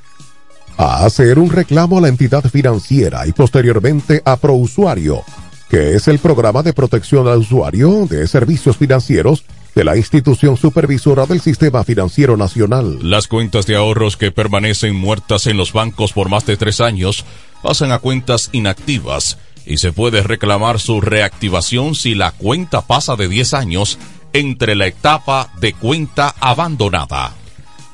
a 0.83 1.05
hacer 1.05 1.38
un 1.38 1.51
reclamo 1.51 1.99
a 1.99 2.01
la 2.01 2.09
entidad 2.09 2.43
financiera 2.45 3.27
y 3.27 3.33
posteriormente 3.33 4.23
a 4.25 4.37
Prousuario, 4.37 5.23
que 5.69 5.95
es 5.95 6.09
el 6.09 6.19
programa 6.19 6.62
de 6.62 6.73
protección 6.73 7.29
al 7.29 7.40
usuario 7.40 8.07
de 8.07 8.27
servicios 8.27 8.79
financieros 8.79 9.45
de 9.75 9.85
la 9.85 9.99
institución 9.99 10.57
supervisora 10.57 11.27
del 11.27 11.43
sistema 11.43 11.85
financiero 11.85 12.38
nacional. 12.38 12.99
Las 13.03 13.29
cuentas 13.29 13.66
de 13.66 13.77
ahorros 13.77 14.16
que 14.16 14.33
permanecen 14.33 14.97
muertas 14.97 15.47
en 15.49 15.59
los 15.59 15.75
bancos 15.75 16.14
por 16.14 16.31
más 16.31 16.47
de 16.47 16.57
tres 16.57 16.81
años 16.81 17.27
pasan 17.62 17.93
a 17.93 17.99
cuentas 17.99 18.49
inactivas 18.53 19.37
y 19.66 19.77
se 19.77 19.93
puede 19.93 20.23
reclamar 20.23 20.81
su 20.81 21.03
reactivación 21.03 21.95
si 21.95 22.14
la 22.14 22.33
cuenta 22.33 22.81
pasa 22.81 23.16
de 23.16 23.29
10 23.29 23.53
años 23.53 23.99
entre 24.33 24.75
la 24.77 24.87
etapa 24.87 25.53
de 25.61 25.75
cuenta 25.75 26.35
abandonada. 26.40 27.35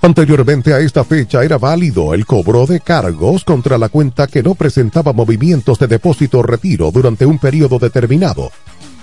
Anteriormente 0.07 0.73
a 0.73 0.79
esta 0.79 1.03
fecha 1.03 1.43
era 1.43 1.59
válido 1.59 2.15
el 2.15 2.27
cobro 2.27 2.65
de 2.65 2.79
cargos 2.79 3.43
contra 3.43 3.77
la 3.77 3.89
cuenta 3.89 4.29
que 4.29 4.41
no 4.41 4.55
presentaba 4.55 5.13
movimientos 5.13 5.81
de 5.81 5.89
depósito 5.89 6.39
o 6.39 6.43
retiro 6.45 6.93
durante 6.93 7.27
un 7.27 7.41
periodo 7.41 7.81
determinado. 7.81 8.53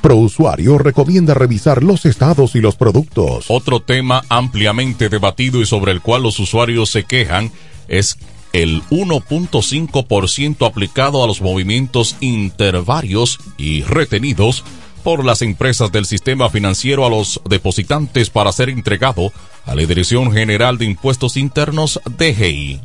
Prousuario 0.02 0.78
recomienda 0.78 1.34
revisar 1.34 1.84
los 1.84 2.06
estados 2.06 2.56
y 2.56 2.62
los 2.62 2.78
productos. 2.78 3.48
Otro 3.50 3.82
tema 3.82 4.24
ampliamente 4.30 5.10
debatido 5.10 5.60
y 5.60 5.66
sobre 5.66 5.92
el 5.92 6.00
cual 6.00 6.24
los 6.24 6.40
usuarios 6.40 6.90
se 6.90 7.04
quejan 7.04 7.52
es 7.90 8.18
el 8.54 8.82
1.5% 8.84 10.66
aplicado 10.66 11.22
a 11.22 11.28
los 11.28 11.42
movimientos 11.42 12.16
intervarios 12.22 13.40
y 13.58 13.82
retenidos 13.82 14.64
por 15.04 15.24
las 15.26 15.42
empresas 15.42 15.92
del 15.92 16.06
sistema 16.06 16.50
financiero 16.50 17.06
a 17.06 17.10
los 17.10 17.42
depositantes 17.48 18.30
para 18.30 18.52
ser 18.52 18.70
entregado 18.70 19.32
a 19.66 19.76
la 19.76 19.82
Dirección 19.82 20.32
General 20.32 20.78
de 20.78 20.86
Impuestos 20.86 21.38
Internos 21.38 22.00
DGI. 22.18 22.82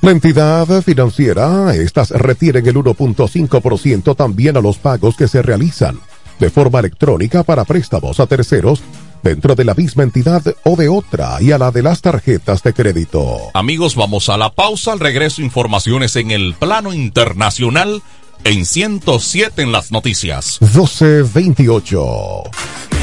La 0.00 0.12
entidad 0.12 0.82
financiera, 0.82 1.74
estas 1.74 2.10
retienen 2.10 2.66
el 2.66 2.76
1.5% 2.76 4.16
también 4.16 4.56
a 4.56 4.60
los 4.60 4.78
pagos 4.78 5.16
que 5.16 5.28
se 5.28 5.42
realizan 5.42 6.00
de 6.38 6.48
forma 6.48 6.78
electrónica 6.78 7.42
para 7.42 7.66
préstamos 7.66 8.18
a 8.18 8.26
terceros 8.26 8.82
dentro 9.22 9.54
de 9.54 9.64
la 9.64 9.74
misma 9.74 10.02
entidad 10.02 10.42
o 10.64 10.76
de 10.76 10.88
otra 10.88 11.36
y 11.40 11.52
a 11.52 11.58
la 11.58 11.70
de 11.70 11.82
las 11.82 12.00
tarjetas 12.00 12.62
de 12.62 12.72
crédito. 12.72 13.38
Amigos, 13.52 13.94
vamos 13.94 14.30
a 14.30 14.38
la 14.38 14.50
pausa. 14.50 14.92
Al 14.92 15.00
regreso, 15.00 15.42
informaciones 15.42 16.16
en 16.16 16.30
el 16.30 16.54
plano 16.54 16.94
internacional 16.94 18.02
en 18.44 18.64
107 18.64 19.62
en 19.62 19.72
las 19.72 19.92
noticias. 19.92 20.58
1228 20.60 22.99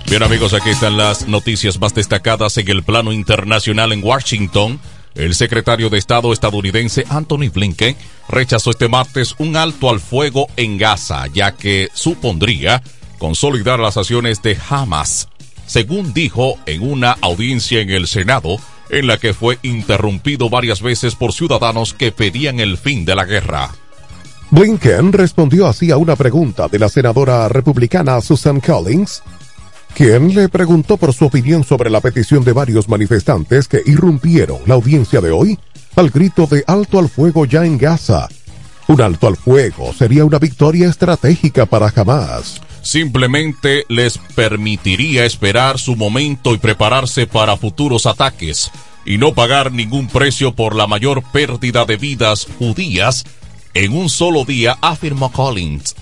Bien 0.07 0.23
amigos, 0.23 0.55
aquí 0.55 0.70
están 0.70 0.97
las 0.97 1.27
noticias 1.27 1.81
más 1.81 1.92
destacadas 1.92 2.57
en 2.59 2.68
el 2.68 2.85
plano 2.85 3.11
internacional 3.12 3.92
en 3.92 4.05
Washington. 4.05 4.79
El 5.14 5.35
secretario 5.35 5.90
de 5.90 5.98
Estado 5.98 6.33
estadounidense 6.33 7.05
Anthony 7.09 7.48
Blinken 7.53 7.96
rechazó 8.29 8.70
este 8.70 8.88
martes 8.88 9.35
un 9.38 9.57
alto 9.57 9.88
al 9.88 10.00
fuego 10.00 10.48
en 10.57 10.77
Gaza, 10.77 11.27
ya 11.29 11.53
que 11.53 11.88
supondría 11.94 12.83
consolidar 13.18 13.79
las 13.79 13.96
acciones 13.96 14.42
de 14.42 14.59
Hamas, 14.68 15.29
según 15.66 16.12
dijo 16.12 16.59
en 16.66 16.83
una 16.83 17.16
audiencia 17.20 17.81
en 17.81 17.90
el 17.90 18.09
Senado, 18.09 18.57
en 18.90 19.07
la 19.07 19.18
que 19.18 19.35
fue 19.35 19.59
interrumpido 19.62 20.50
varias 20.50 20.83
veces 20.83 21.14
por 21.14 21.33
ciudadanos 21.33 21.94
que 21.94 22.12
pedían 22.12 22.59
el 22.61 22.77
fin 22.77 23.05
de 23.05 23.14
la 23.14 23.24
guerra. 23.24 23.70
Blinken 24.50 25.12
respondió 25.12 25.66
así 25.66 25.90
a 25.90 25.96
una 25.96 26.16
pregunta 26.16 26.68
de 26.68 26.79
la 26.79 26.88
senadora 26.88 27.48
republicana 27.48 28.20
Susan 28.20 28.61
Collins, 28.61 29.22
quien 29.95 30.35
le 30.35 30.49
preguntó 30.49 30.97
por 30.97 31.15
su 31.15 31.27
opinión 31.27 31.63
sobre 31.65 31.89
la 31.89 32.01
petición 32.01 32.45
de 32.45 32.53
varios 32.53 32.89
manifestantes 32.89 33.69
que 33.69 33.83
irrumpieron 33.87 34.59
la 34.67 34.75
audiencia 34.75 35.21
de 35.21 35.31
hoy 35.31 35.59
al 35.95 36.11
grito 36.11 36.47
de 36.47 36.65
alto 36.67 36.99
al 36.99 37.09
fuego 37.09 37.45
ya 37.45 37.65
en 37.65 37.79
Gaza. 37.79 38.29
Un 38.89 39.01
alto 39.01 39.29
al 39.29 39.37
fuego 39.37 39.93
sería 39.93 40.25
una 40.25 40.39
victoria 40.39 40.89
estratégica 40.89 41.65
para 41.67 41.93
Hamas. 41.95 42.61
Simplemente 42.83 43.85
les 43.89 44.19
permitiría 44.19 45.25
esperar 45.25 45.79
su 45.79 45.97
momento 45.97 46.53
y 46.53 46.59
prepararse 46.59 47.27
para 47.27 47.57
futuros 47.57 48.05
ataques, 48.05 48.71
y 49.07 49.17
no 49.17 49.33
pagar 49.33 49.73
ningún 49.73 50.09
precio 50.09 50.55
por 50.55 50.75
la 50.75 50.87
mayor 50.87 51.23
pérdida 51.33 51.85
de 51.85 51.97
vidas 51.97 52.47
judías 52.59 53.25
en 53.75 53.97
un 53.97 54.09
solo 54.09 54.45
día, 54.45 54.77
afirmó 54.81 55.33
Collins. 55.33 55.97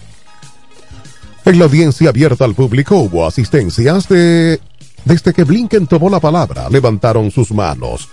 En 1.44 1.58
la 1.58 1.64
audiencia 1.64 2.10
abierta 2.10 2.44
al 2.44 2.54
público 2.54 2.96
hubo 2.96 3.26
asistencias 3.26 4.08
de... 4.08 4.60
Desde 5.04 5.32
que 5.32 5.42
Blinken 5.42 5.88
tomó 5.88 6.08
la 6.08 6.20
palabra, 6.20 6.70
levantaron 6.70 7.32
sus 7.32 7.50
manos, 7.50 8.08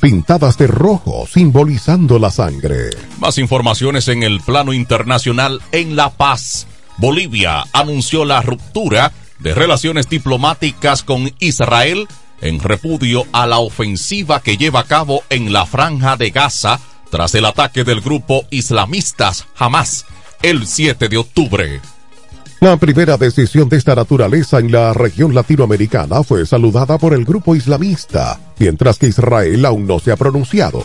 pintadas 0.00 0.58
de 0.58 0.66
rojo, 0.66 1.28
simbolizando 1.32 2.18
la 2.18 2.30
sangre. 2.30 2.90
Más 3.20 3.38
informaciones 3.38 4.08
en 4.08 4.24
el 4.24 4.40
plano 4.40 4.72
internacional 4.72 5.62
en 5.70 5.94
La 5.94 6.10
Paz. 6.10 6.66
Bolivia 6.96 7.64
anunció 7.72 8.24
la 8.24 8.42
ruptura 8.42 9.12
de 9.38 9.54
relaciones 9.54 10.08
diplomáticas 10.08 11.04
con 11.04 11.32
Israel 11.38 12.08
en 12.40 12.58
repudio 12.58 13.24
a 13.30 13.46
la 13.46 13.58
ofensiva 13.58 14.40
que 14.40 14.56
lleva 14.56 14.80
a 14.80 14.84
cabo 14.84 15.22
en 15.30 15.52
la 15.52 15.66
franja 15.66 16.16
de 16.16 16.30
Gaza 16.30 16.80
tras 17.10 17.36
el 17.36 17.44
ataque 17.44 17.84
del 17.84 18.00
grupo 18.00 18.44
islamistas 18.50 19.46
Hamas 19.56 20.06
el 20.42 20.66
7 20.66 21.08
de 21.08 21.16
octubre. 21.16 21.80
La 22.64 22.78
primera 22.78 23.18
decisión 23.18 23.68
de 23.68 23.76
esta 23.76 23.94
naturaleza 23.94 24.58
en 24.58 24.72
la 24.72 24.94
región 24.94 25.34
latinoamericana 25.34 26.22
fue 26.22 26.46
saludada 26.46 26.96
por 26.96 27.12
el 27.12 27.26
grupo 27.26 27.54
islamista, 27.54 28.40
mientras 28.58 28.98
que 28.98 29.06
Israel 29.06 29.66
aún 29.66 29.86
no 29.86 29.98
se 29.98 30.10
ha 30.10 30.16
pronunciado. 30.16 30.82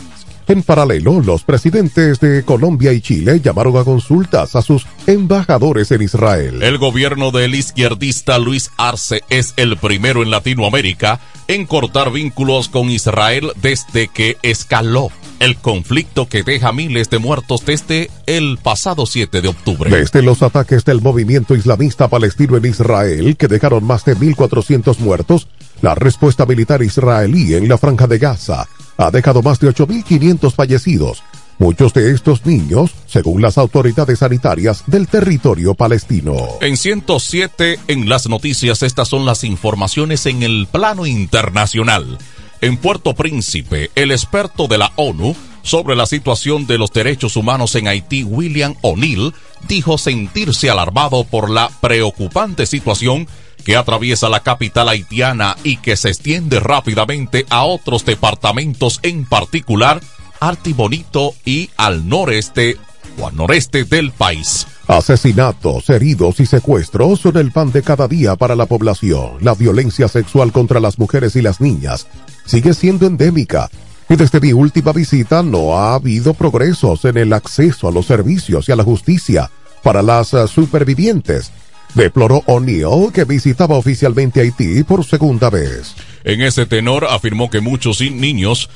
En 0.50 0.64
paralelo, 0.64 1.20
los 1.20 1.44
presidentes 1.44 2.18
de 2.18 2.44
Colombia 2.44 2.92
y 2.92 3.00
Chile 3.00 3.40
llamaron 3.40 3.76
a 3.76 3.84
consultas 3.84 4.56
a 4.56 4.62
sus 4.62 4.84
embajadores 5.06 5.92
en 5.92 6.02
Israel. 6.02 6.64
El 6.64 6.76
gobierno 6.76 7.30
del 7.30 7.54
izquierdista 7.54 8.36
Luis 8.40 8.72
Arce 8.76 9.22
es 9.30 9.54
el 9.56 9.76
primero 9.76 10.24
en 10.24 10.32
Latinoamérica 10.32 11.20
en 11.46 11.66
cortar 11.66 12.10
vínculos 12.10 12.68
con 12.68 12.90
Israel 12.90 13.52
desde 13.62 14.08
que 14.08 14.38
escaló 14.42 15.12
el 15.38 15.56
conflicto 15.56 16.28
que 16.28 16.42
deja 16.42 16.72
miles 16.72 17.10
de 17.10 17.18
muertos 17.18 17.64
desde 17.64 18.10
el 18.26 18.58
pasado 18.60 19.06
7 19.06 19.40
de 19.40 19.48
octubre. 19.48 19.88
Desde 19.88 20.20
los 20.20 20.42
ataques 20.42 20.84
del 20.84 21.00
movimiento 21.00 21.54
islamista 21.54 22.08
palestino 22.08 22.56
en 22.56 22.66
Israel, 22.66 23.36
que 23.36 23.46
dejaron 23.46 23.84
más 23.84 24.04
de 24.04 24.16
1.400 24.16 24.98
muertos, 24.98 25.46
la 25.82 25.94
respuesta 25.94 26.46
militar 26.46 26.82
israelí 26.82 27.54
en 27.54 27.68
la 27.68 27.78
franja 27.78 28.06
de 28.06 28.18
Gaza 28.18 28.68
ha 28.96 29.10
dejado 29.10 29.42
más 29.42 29.58
de 29.60 29.68
8.500 29.68 30.52
fallecidos, 30.52 31.22
muchos 31.58 31.94
de 31.94 32.12
estos 32.12 32.44
niños, 32.44 32.94
según 33.06 33.40
las 33.40 33.56
autoridades 33.56 34.18
sanitarias 34.18 34.84
del 34.86 35.08
territorio 35.08 35.74
palestino. 35.74 36.36
En 36.60 36.76
107 36.76 37.78
en 37.88 38.08
las 38.08 38.28
noticias, 38.28 38.82
estas 38.82 39.08
son 39.08 39.24
las 39.24 39.42
informaciones 39.44 40.26
en 40.26 40.42
el 40.42 40.68
plano 40.70 41.06
internacional. 41.06 42.18
En 42.60 42.76
Puerto 42.76 43.14
Príncipe, 43.14 43.90
el 43.94 44.10
experto 44.10 44.66
de 44.66 44.76
la 44.76 44.92
ONU 44.96 45.34
sobre 45.62 45.96
la 45.96 46.04
situación 46.04 46.66
de 46.66 46.76
los 46.76 46.92
derechos 46.92 47.36
humanos 47.36 47.74
en 47.74 47.88
Haití, 47.88 48.22
William 48.22 48.74
O'Neill, 48.82 49.32
dijo 49.66 49.96
sentirse 49.96 50.68
alarmado 50.68 51.24
por 51.24 51.48
la 51.48 51.70
preocupante 51.80 52.66
situación 52.66 53.28
que 53.70 53.76
atraviesa 53.76 54.28
la 54.28 54.40
capital 54.40 54.88
haitiana 54.88 55.56
y 55.62 55.76
que 55.76 55.94
se 55.96 56.08
extiende 56.08 56.58
rápidamente 56.58 57.46
a 57.50 57.62
otros 57.62 58.04
departamentos, 58.04 58.98
en 59.04 59.24
particular 59.24 60.00
Artibonito 60.40 61.34
y 61.44 61.70
al 61.76 62.08
noreste 62.08 62.78
o 63.20 63.28
al 63.28 63.36
noreste 63.36 63.84
del 63.84 64.10
país. 64.10 64.66
Asesinatos, 64.88 65.88
heridos 65.88 66.40
y 66.40 66.46
secuestros 66.46 67.20
son 67.20 67.36
el 67.36 67.52
pan 67.52 67.70
de 67.70 67.84
cada 67.84 68.08
día 68.08 68.34
para 68.34 68.56
la 68.56 68.66
población. 68.66 69.34
La 69.40 69.54
violencia 69.54 70.08
sexual 70.08 70.50
contra 70.50 70.80
las 70.80 70.98
mujeres 70.98 71.36
y 71.36 71.40
las 71.40 71.60
niñas 71.60 72.08
sigue 72.46 72.74
siendo 72.74 73.06
endémica. 73.06 73.70
Y 74.08 74.16
desde 74.16 74.40
mi 74.40 74.52
última 74.52 74.92
visita 74.92 75.44
no 75.44 75.78
ha 75.78 75.94
habido 75.94 76.34
progresos 76.34 77.04
en 77.04 77.18
el 77.18 77.32
acceso 77.32 77.86
a 77.86 77.92
los 77.92 78.06
servicios 78.06 78.68
y 78.68 78.72
a 78.72 78.76
la 78.76 78.82
justicia 78.82 79.48
para 79.84 80.02
las 80.02 80.30
supervivientes. 80.50 81.52
Deploró 81.94 82.42
O'Neill 82.46 83.12
que 83.12 83.24
visitaba 83.24 83.76
oficialmente 83.76 84.40
Haití 84.40 84.84
por 84.84 85.04
segunda 85.04 85.50
vez. 85.50 85.94
En 86.24 86.40
ese 86.42 86.66
tenor 86.66 87.06
afirmó 87.06 87.50
que 87.50 87.60
muchos 87.60 88.00
niños 88.00 88.68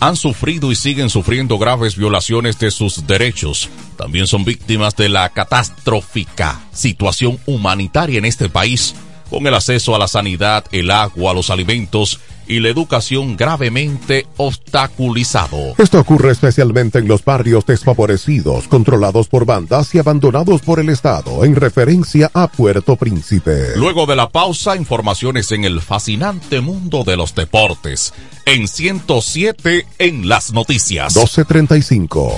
han 0.00 0.16
sufrido 0.16 0.72
y 0.72 0.74
siguen 0.74 1.10
sufriendo 1.10 1.58
graves 1.58 1.96
violaciones 1.96 2.58
de 2.58 2.72
sus 2.72 3.06
derechos. 3.06 3.68
También 3.96 4.26
son 4.26 4.44
víctimas 4.44 4.96
de 4.96 5.08
la 5.08 5.28
catastrófica 5.28 6.60
situación 6.72 7.38
humanitaria 7.46 8.18
en 8.18 8.24
este 8.24 8.48
país, 8.48 8.96
con 9.32 9.46
el 9.46 9.54
acceso 9.54 9.96
a 9.96 9.98
la 9.98 10.08
sanidad, 10.08 10.66
el 10.72 10.90
agua, 10.90 11.32
los 11.32 11.48
alimentos 11.48 12.20
y 12.46 12.60
la 12.60 12.68
educación 12.68 13.34
gravemente 13.34 14.26
obstaculizado. 14.36 15.74
Esto 15.78 16.00
ocurre 16.00 16.32
especialmente 16.32 16.98
en 16.98 17.08
los 17.08 17.24
barrios 17.24 17.64
desfavorecidos, 17.64 18.68
controlados 18.68 19.28
por 19.28 19.46
bandas 19.46 19.94
y 19.94 19.98
abandonados 19.98 20.60
por 20.60 20.78
el 20.80 20.90
Estado, 20.90 21.46
en 21.46 21.56
referencia 21.56 22.30
a 22.34 22.48
Puerto 22.48 22.96
Príncipe. 22.96 23.74
Luego 23.76 24.04
de 24.04 24.16
la 24.16 24.28
pausa, 24.28 24.76
informaciones 24.76 25.50
en 25.52 25.64
el 25.64 25.80
fascinante 25.80 26.60
mundo 26.60 27.04
de 27.04 27.16
los 27.16 27.34
deportes. 27.34 28.12
En 28.44 28.68
107 28.68 29.86
en 29.98 30.28
las 30.28 30.52
noticias. 30.52 31.16
1235. 31.16 32.34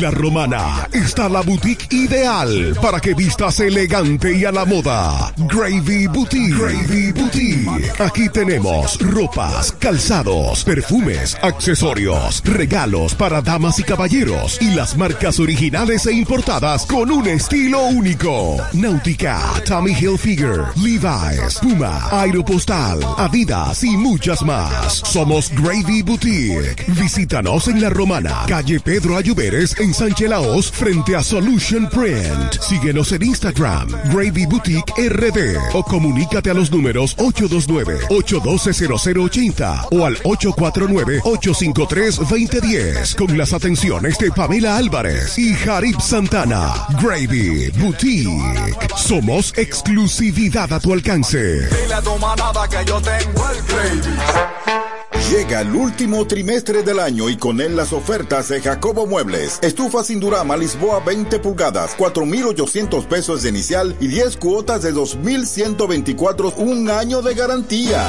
La 0.00 0.10
romana 0.10 0.86
está 0.92 1.26
la 1.26 1.40
boutique 1.40 1.86
ideal 1.90 2.76
para 2.82 3.00
que 3.00 3.14
vistas 3.14 3.60
elegante 3.60 4.36
y 4.36 4.44
a 4.44 4.52
la 4.52 4.66
moda. 4.66 5.32
Gravy 5.38 6.06
Boutique. 6.06 6.54
Gravy 6.54 7.12
Boutique. 7.12 7.92
Aquí 7.98 8.28
tenemos 8.28 8.98
ropas, 9.00 9.72
calzados, 9.78 10.64
perfumes, 10.64 11.36
accesorios, 11.42 12.42
regalos 12.44 13.14
para 13.14 13.42
damas 13.42 13.78
y 13.78 13.82
caballeros 13.82 14.58
y 14.60 14.74
las 14.74 14.96
marcas 14.96 15.38
originales 15.38 16.06
e 16.06 16.12
importadas 16.12 16.86
con 16.86 17.10
un 17.10 17.26
estilo 17.26 17.84
único. 17.84 18.56
Náutica, 18.72 19.40
Tommy 19.64 19.92
Hilfiger, 19.92 20.64
Levi's, 20.76 21.58
Puma, 21.60 22.08
Aeropostal, 22.10 23.00
Adidas 23.18 23.84
y 23.84 23.96
muchas 23.96 24.42
más. 24.42 24.94
Somos 25.04 25.50
Gravy 25.50 26.02
Boutique. 26.02 26.84
Visítanos 26.88 27.68
en 27.68 27.80
La 27.80 27.90
Romana, 27.90 28.44
calle 28.48 28.80
Pedro 28.80 29.16
Ayuberes 29.16 29.78
en 29.78 29.92
Sánchez 29.92 30.28
Laos, 30.28 30.70
frente 30.70 31.14
a 31.16 31.22
Solution 31.22 31.88
Print. 31.88 32.60
Síguenos 32.60 33.12
en 33.12 33.22
Instagram, 33.22 33.88
Gravy 34.12 34.46
Boutique 34.46 34.92
RD 34.96 35.74
o 35.74 35.82
comunícate 35.82 36.50
a 36.50 36.54
los 36.54 36.70
números 36.70 37.14
829-812-0080 39.66 39.88
o 39.90 40.06
al 40.06 40.16
849-853-2010 40.22 43.16
con 43.16 43.36
las 43.36 43.52
atenciones 43.52 44.16
de 44.18 44.30
Pamela 44.30 44.76
Álvarez 44.76 45.36
y 45.38 45.54
Jarib 45.54 46.00
Santana. 46.00 46.72
Gravy 47.02 47.70
Boutique. 47.78 48.86
Somos 48.96 49.52
exclusividad 49.56 50.72
a 50.72 50.80
tu 50.80 50.92
alcance. 50.92 51.68
Llega 55.30 55.60
el 55.60 55.74
último 55.74 56.26
trimestre 56.26 56.84
del 56.84 57.00
año 57.00 57.28
y 57.28 57.36
con 57.36 57.60
él 57.60 57.74
las 57.74 57.92
ofertas 57.92 58.48
de 58.48 58.60
Jacobo 58.60 59.06
Muebles. 59.06 59.58
Estufa 59.60 60.04
sin 60.04 60.20
Durama 60.20 60.56
Lisboa 60.56 61.00
20 61.00 61.40
pulgadas, 61.40 61.96
4.800 61.98 63.06
pesos 63.06 63.42
de 63.42 63.48
inicial 63.48 63.96
y 64.00 64.06
10 64.06 64.36
cuotas 64.36 64.82
de 64.82 64.94
2.124, 64.94 66.54
un 66.58 66.88
año 66.90 67.22
de 67.22 67.34
garantía. 67.34 68.08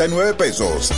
12.330 0.07 0.35
pesos. 0.35 0.91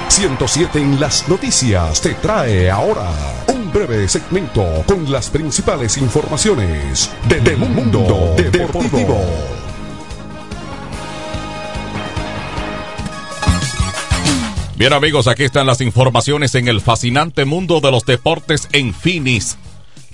107 0.09 0.79
en 0.79 0.99
las 0.99 1.27
noticias 1.27 1.99
te 2.01 2.13
trae 2.13 2.69
ahora 2.69 3.09
un 3.47 3.71
breve 3.71 4.07
segmento 4.07 4.83
con 4.85 5.11
las 5.11 5.29
principales 5.29 5.97
informaciones 5.97 7.09
del 7.27 7.57
mundo 7.57 8.35
deportivo. 8.37 9.60
Bien 14.81 14.93
amigos, 14.93 15.27
aquí 15.27 15.43
están 15.43 15.67
las 15.67 15.79
informaciones 15.79 16.55
en 16.55 16.67
el 16.67 16.81
fascinante 16.81 17.45
mundo 17.45 17.81
de 17.81 17.91
los 17.91 18.03
deportes 18.03 18.67
en 18.71 18.95
Finis. 18.95 19.59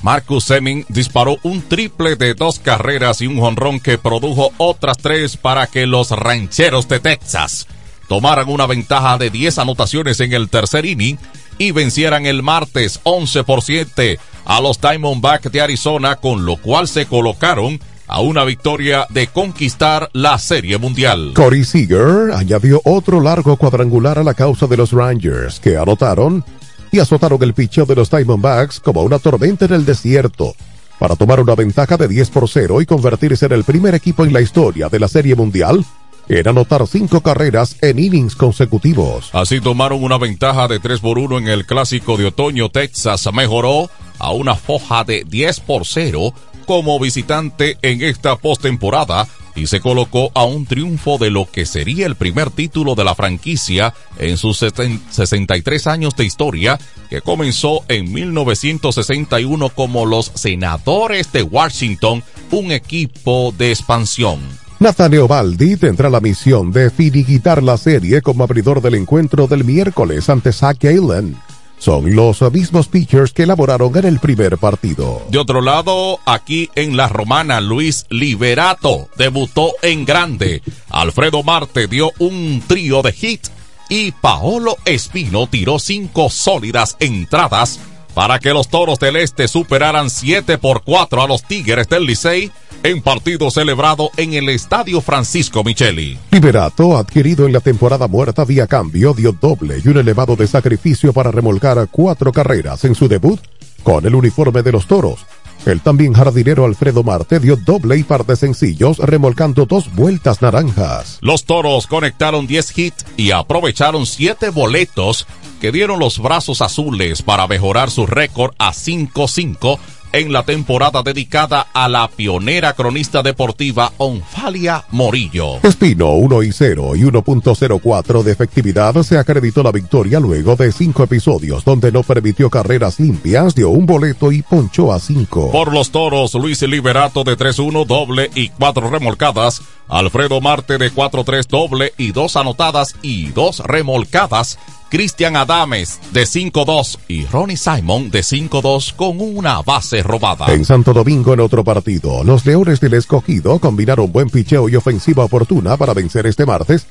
Marcus 0.01 0.43
Seming 0.43 0.83
disparó 0.89 1.37
un 1.43 1.61
triple 1.61 2.17
de 2.17 2.33
dos 2.33 2.59
carreras 2.59 3.21
y 3.21 3.27
un 3.27 3.39
jonrón 3.39 3.79
que 3.79 3.97
produjo 3.97 4.51
otras 4.57 4.97
tres 4.97 5.37
para 5.37 5.67
que 5.67 5.85
los 5.85 6.11
rancheros 6.11 6.89
de 6.89 6.99
Texas 6.99 7.65
tomaran 8.09 8.49
una 8.49 8.65
ventaja 8.67 9.17
de 9.17 9.29
10 9.29 9.57
anotaciones 9.59 10.19
en 10.19 10.33
el 10.33 10.49
tercer 10.49 10.85
inning 10.85 11.17
y 11.57 11.71
vencieran 11.71 12.25
el 12.25 12.43
martes 12.43 12.99
11 13.03 13.45
por 13.45 13.61
7 13.61 14.19
a 14.43 14.59
los 14.59 14.81
Diamondbacks 14.81 15.49
de 15.49 15.61
Arizona, 15.61 16.17
con 16.17 16.45
lo 16.45 16.57
cual 16.57 16.89
se 16.89 17.05
colocaron 17.05 17.79
a 18.07 18.21
una 18.21 18.43
victoria 18.43 19.05
de 19.09 19.27
conquistar 19.27 20.09
la 20.13 20.37
Serie 20.39 20.77
Mundial. 20.77 21.33
Corey 21.35 21.63
Seager 21.63 22.31
añadió 22.33 22.81
otro 22.85 23.21
largo 23.21 23.57
cuadrangular 23.57 24.17
a 24.19 24.23
la 24.23 24.33
causa 24.33 24.67
de 24.67 24.77
los 24.77 24.91
Rangers, 24.91 25.59
que 25.59 25.77
anotaron 25.77 26.43
y 26.91 26.99
azotaron 26.99 27.41
el 27.43 27.53
picheo 27.53 27.85
de 27.85 27.95
los 27.95 28.09
Diamondbacks 28.09 28.79
como 28.79 29.03
una 29.03 29.19
tormenta 29.19 29.65
en 29.65 29.73
el 29.73 29.85
desierto, 29.85 30.55
para 30.99 31.15
tomar 31.15 31.39
una 31.39 31.55
ventaja 31.55 31.97
de 31.97 32.07
10 32.07 32.29
por 32.29 32.49
0 32.49 32.81
y 32.81 32.85
convertirse 32.85 33.45
en 33.45 33.51
el 33.51 33.63
primer 33.63 33.93
equipo 33.93 34.25
en 34.25 34.33
la 34.33 34.41
historia 34.41 34.89
de 34.89 34.99
la 34.99 35.07
Serie 35.07 35.35
Mundial 35.35 35.85
en 36.29 36.47
anotar 36.47 36.85
cinco 36.87 37.21
carreras 37.21 37.77
en 37.81 37.99
innings 37.99 38.35
consecutivos. 38.35 39.29
Así 39.33 39.61
tomaron 39.61 40.03
una 40.03 40.17
ventaja 40.17 40.67
de 40.67 40.79
3 40.79 40.99
por 40.99 41.19
1 41.19 41.37
en 41.39 41.47
el 41.47 41.65
clásico 41.65 42.17
de 42.17 42.25
otoño. 42.25 42.69
Texas 42.69 43.29
mejoró 43.33 43.89
a 44.19 44.31
una 44.31 44.55
foja 44.55 45.03
de 45.03 45.23
10 45.27 45.59
por 45.61 45.85
0 45.85 46.33
como 46.67 46.99
visitante 46.99 47.77
en 47.81 48.03
esta 48.03 48.35
postemporada 48.35 49.27
y 49.55 49.65
se 49.65 49.79
colocó 49.79 50.31
a 50.35 50.43
un 50.43 50.67
triunfo 50.67 51.17
de 51.17 51.31
lo 51.31 51.49
que 51.49 51.65
sería 51.65 52.05
el 52.05 52.15
primer 52.15 52.51
título 52.51 52.93
de 52.93 53.03
la 53.03 53.15
franquicia 53.15 53.93
en 54.19 54.37
sus 54.37 54.59
63 54.59 55.87
años 55.87 56.15
de 56.15 56.25
historia, 56.25 56.77
que 57.09 57.21
comenzó 57.21 57.83
en 57.87 58.13
1961 58.13 59.69
como 59.69 60.05
los 60.05 60.31
Senadores 60.35 61.31
de 61.31 61.41
Washington, 61.41 62.23
un 62.51 62.71
equipo 62.71 63.51
de 63.57 63.71
expansión. 63.71 64.39
Nathaniel 64.79 65.25
Baldi 65.27 65.75
tendrá 65.75 66.07
la 66.07 66.19
misión 66.19 66.71
de 66.71 66.91
finiquitar 66.91 67.63
la 67.63 67.77
serie 67.77 68.21
como 68.21 68.43
abridor 68.43 68.79
del 68.79 68.93
encuentro 68.93 69.47
del 69.47 69.63
miércoles 69.63 70.29
ante 70.29 70.53
Zach 70.53 70.77
Gallen. 70.79 71.35
Son 71.77 72.15
los 72.15 72.41
mismos 72.51 72.87
pitchers 72.87 73.33
que 73.33 73.43
elaboraron 73.43 73.95
en 73.97 74.05
el 74.05 74.19
primer 74.19 74.57
partido. 74.57 75.21
De 75.29 75.37
otro 75.37 75.61
lado, 75.61 76.19
aquí 76.25 76.69
en 76.75 76.97
la 76.97 77.07
romana, 77.07 77.61
Luis 77.61 78.05
Liberato 78.09 79.09
debutó 79.17 79.73
en 79.81 80.05
grande. 80.05 80.61
Alfredo 80.89 81.43
Marte 81.43 81.87
dio 81.87 82.11
un 82.19 82.63
trío 82.67 83.01
de 83.01 83.13
hit 83.13 83.47
y 83.89 84.11
Paolo 84.11 84.77
Espino 84.85 85.47
tiró 85.47 85.79
cinco 85.79 86.29
sólidas 86.29 86.97
entradas 86.99 87.79
para 88.17 88.39
que 88.39 88.51
los 88.51 88.67
Toros 88.67 88.97
del 88.97 89.15
Este 89.15 89.47
superaran 89.47 90.09
7 90.09 90.57
por 90.57 90.81
4 90.81 91.21
a 91.21 91.27
los 91.27 91.43
Tigres 91.43 91.87
del 91.87 92.07
Licey 92.07 92.51
en 92.81 93.03
partido 93.03 93.51
celebrado 93.51 94.09
en 94.17 94.33
el 94.33 94.49
Estadio 94.49 95.01
Francisco 95.01 95.63
Micheli. 95.63 96.17
Liberato, 96.31 96.97
adquirido 96.97 97.45
en 97.45 97.53
la 97.53 97.59
temporada 97.59 98.07
muerta 98.07 98.43
vía 98.43 98.65
cambio, 98.65 99.13
dio 99.13 99.33
doble 99.33 99.83
y 99.85 99.87
un 99.87 99.99
elevado 99.99 100.35
de 100.35 100.47
sacrificio 100.47 101.13
para 101.13 101.29
remolcar 101.29 101.87
cuatro 101.91 102.31
carreras 102.31 102.85
en 102.85 102.95
su 102.95 103.07
debut 103.07 103.39
con 103.83 104.03
el 104.03 104.15
uniforme 104.15 104.63
de 104.63 104.71
los 104.71 104.87
Toros, 104.87 105.19
El 105.67 105.81
también 105.81 106.13
jardinero 106.13 106.65
Alfredo 106.65 107.03
Marte 107.03 107.39
dio 107.39 107.55
doble 107.55 107.97
y 107.97 108.03
par 108.03 108.25
de 108.25 108.35
sencillos 108.35 108.97
remolcando 108.97 109.67
dos 109.67 109.93
vueltas 109.93 110.41
naranjas. 110.41 111.19
Los 111.21 111.45
toros 111.45 111.85
conectaron 111.85 112.47
10 112.47 112.77
hits 112.79 113.05
y 113.15 113.29
aprovecharon 113.29 114.07
7 114.07 114.49
boletos 114.49 115.27
que 115.59 115.71
dieron 115.71 115.99
los 115.99 116.19
brazos 116.19 116.61
azules 116.61 117.21
para 117.21 117.47
mejorar 117.47 117.89
su 117.89 118.05
récord 118.05 118.53
a 118.57 118.71
5-5 118.71 119.79
en 120.13 120.31
la 120.31 120.43
temporada 120.43 121.03
dedicada 121.03 121.67
a 121.73 121.87
la 121.87 122.07
pionera 122.07 122.73
cronista 122.73 123.21
deportiva 123.21 123.91
Onfalia 123.97 124.85
Morillo. 124.91 125.57
Espino 125.63 126.13
1 126.13 126.43
y 126.43 126.51
0 126.51 126.95
y 126.95 127.01
1.04 127.01 128.23
de 128.23 128.31
efectividad 128.31 129.01
se 129.03 129.17
acreditó 129.17 129.63
la 129.63 129.71
victoria 129.71 130.19
luego 130.19 130.55
de 130.55 130.71
cinco 130.71 131.03
episodios 131.03 131.63
donde 131.63 131.91
no 131.91 132.03
permitió 132.03 132.49
carreras 132.49 132.99
limpias, 132.99 133.53
dio 133.53 133.69
un 133.69 133.85
boleto 133.85 134.31
y 134.31 134.41
ponchó 134.41 134.93
a 134.93 134.99
5. 134.99 135.51
Por 135.51 135.73
los 135.73 135.91
toros, 135.91 136.33
Luis 136.35 136.61
Liberato 136.63 137.23
de 137.23 137.37
3-1 137.37 137.85
doble 137.85 138.31
y 138.33 138.49
4 138.49 138.89
remolcadas, 138.89 139.61
Alfredo 139.87 140.41
Marte 140.41 140.77
de 140.77 140.91
4-3 140.91 141.47
doble 141.47 141.93
y 141.97 142.11
2 142.11 142.35
anotadas 142.37 142.95
y 143.01 143.27
2 143.27 143.59
remolcadas, 143.59 144.57
Cristian 144.89 145.35
Adames 145.35 145.99
de 146.11 146.23
5-2 146.23 146.99
y 147.07 147.25
Ronnie 147.25 147.57
Simon 147.57 148.09
de 148.09 148.21
5-2 148.21 148.93
con 148.95 149.19
una 149.19 149.61
base 149.61 150.03
robada. 150.03 150.47
En 150.53 150.65
Santo 150.65 150.93
Domingo, 150.93 151.33
en 151.33 151.41
otro 151.41 151.63
partido, 151.63 152.23
los 152.23 152.45
Leones 152.45 152.79
del 152.79 152.93
Escogido 152.93 153.59
combinaron 153.59 154.11
buen 154.11 154.29
picheo 154.29 154.69
y 154.69 154.75
ofensiva 154.75 155.25
oportuna 155.25 155.77
para 155.77 155.93
vencer 155.93 156.25
este 156.25 156.45
martes 156.45 156.87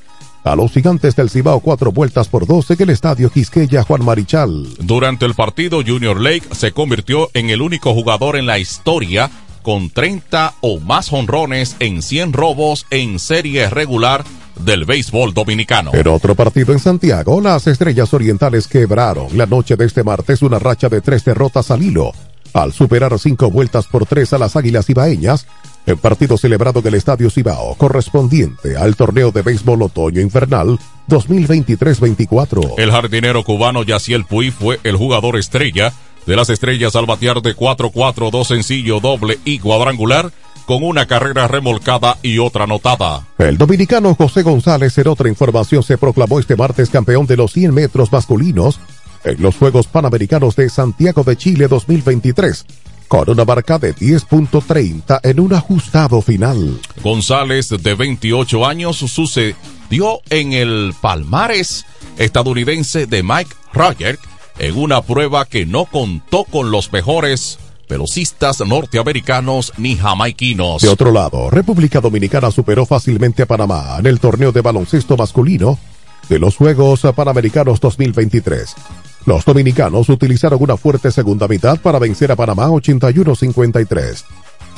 a 0.47 0.55
los 0.55 0.71
gigantes 0.71 1.17
del 1.17 1.29
Cibao 1.29 1.59
cuatro 1.59 1.91
vueltas 1.91 2.29
por 2.29 2.47
dos 2.47 2.71
en 2.71 2.81
el 2.81 2.91
estadio 2.91 3.31
Quisqueya 3.31 3.83
Juan 3.83 4.05
Marichal. 4.05 4.69
Durante 4.79 5.27
el 5.27 5.35
partido, 5.35 5.83
Junior 5.85 6.21
Lake 6.21 6.45
se 6.53 6.71
convirtió 6.71 7.31
en 7.35 7.51
el 7.51 7.61
único 7.61 7.93
jugador 7.95 8.37
en 8.37 8.47
la 8.47 8.59
historia 8.59 9.29
con 9.67 9.91
30 9.91 10.55
o 10.61 10.79
más 10.79 11.13
honrones 11.13 11.75
en 11.81 12.01
100 12.01 12.35
robos 12.35 12.87
en 12.91 13.19
serie 13.19 13.69
regular 13.69 14.23
del 14.61 14.85
béisbol 14.85 15.35
dominicano. 15.35 15.91
En 15.93 16.07
otro 16.07 16.37
partido 16.37 16.73
en 16.73 16.79
Santiago, 16.79 17.41
las 17.41 17.67
Estrellas 17.67 18.15
Orientales 18.15 18.69
quebraron 18.69 19.37
la 19.37 19.45
noche 19.45 19.75
de 19.75 19.87
este 19.87 20.05
martes 20.05 20.43
una 20.43 20.61
racha 20.61 20.89
de 20.89 21.01
tres 21.01 21.25
derrotas 21.25 21.73
al 21.73 21.83
hilo, 21.83 22.13
al 22.53 22.73
superar 22.73 23.19
cinco 23.19 23.51
vueltas 23.51 23.89
por 23.89 24.07
tres 24.07 24.33
a 24.33 24.39
las 24.39 24.55
Águilas 24.55 24.89
Ibaeñas, 24.89 25.49
en 25.85 25.99
partido 25.99 26.39
celebrado 26.39 26.79
en 26.79 26.87
el 26.87 26.95
Estadio 26.95 27.29
Cibao, 27.29 27.75
correspondiente 27.75 28.77
al 28.77 28.95
torneo 28.95 29.33
de 29.33 29.43
béisbol 29.43 29.83
otoño 29.83 30.21
invernal 30.21 30.79
2023-24. 31.09 32.75
El 32.79 32.93
jardinero 32.93 33.43
cubano 33.43 33.83
Yaciel 33.83 34.27
Puy 34.27 34.53
fue 34.53 34.79
el 34.85 34.95
jugador 34.95 35.37
estrella 35.37 35.93
de 36.27 36.37
las 36.37 36.51
estrellas 36.51 36.97
al 36.97 37.07
batear 37.07 37.41
de 37.41 37.57
4-4, 37.57 38.31
dos 38.31 38.49
sencillo, 38.49 39.01
doble 39.01 39.39
y 39.45 39.59
cuadrangular 39.59 40.33
con 40.67 40.83
una 40.83 41.07
carrera 41.07 41.47
remolcada 41.47 42.19
y 42.23 42.39
otra 42.39 42.65
anotada. 42.65 43.27
El 43.39 43.57
dominicano 43.57 44.15
José 44.15 44.43
González, 44.43 44.99
en 44.99 45.09
otra 45.09 45.29
información, 45.29 45.83
se 45.83 45.97
proclamó 45.97 46.41
este 46.41 46.57
martes 46.57 46.91
campeón 46.91 47.27
de 47.27 47.37
los 47.37 47.53
100 47.53 47.73
metros 47.73 48.11
masculinos 48.11 48.81
en 49.25 49.41
los 49.41 49.57
Juegos 49.57 49.87
Panamericanos 49.87 50.57
de 50.57 50.69
Santiago 50.69 51.23
de 51.23 51.37
Chile 51.37 51.69
2023 51.69 52.67
con 53.09 53.31
una 53.31 53.45
marca 53.45 53.79
de 53.79 53.95
10.30 53.95 55.21
en 55.23 55.41
un 55.41 55.55
ajustado 55.55 56.21
final. 56.21 56.81
González, 57.03 57.69
de 57.69 57.95
28 57.95 58.67
años, 58.67 58.97
sucedió 58.97 60.21
en 60.31 60.53
el 60.53 60.93
palmares 61.01 61.87
estadounidense 62.19 63.07
de 63.07 63.23
Mike 63.23 63.55
Roger 63.73 64.19
en 64.59 64.77
una 64.77 65.03
prueba 65.03 65.45
que 65.45 65.67
no 65.67 65.85
contó 65.85 66.45
con 66.45 66.71
los 66.71 66.93
mejores 66.93 67.59
velocistas 67.89 68.61
norteamericanos 68.61 69.73
ni 69.77 69.97
jamaiquinos. 69.97 70.83
De 70.83 70.89
otro 70.89 71.13
lado, 71.13 71.51
República 71.51 72.01
Dominicana 72.01 72.51
superó 72.51 72.87
fácilmente 72.87 73.43
a 73.43 73.47
Panamá 73.47 73.97
en 73.99 74.07
el 74.07 74.19
torneo 74.21 74.53
de 74.53 74.61
baloncesto 74.61 75.17
masculino 75.17 75.79
de 76.29 76.39
los 76.39 76.57
Juegos 76.57 77.03
Panamericanos 77.15 77.81
2023. 77.81 78.75
Los 79.27 79.45
dominicanos 79.45 80.09
utilizaron 80.09 80.63
una 80.63 80.77
fuerte 80.77 81.11
segunda 81.11 81.49
mitad 81.49 81.81
para 81.81 81.99
vencer 81.99 82.33
a 82.33 82.37
Panamá 82.37 82.69
81-53. 82.69 84.25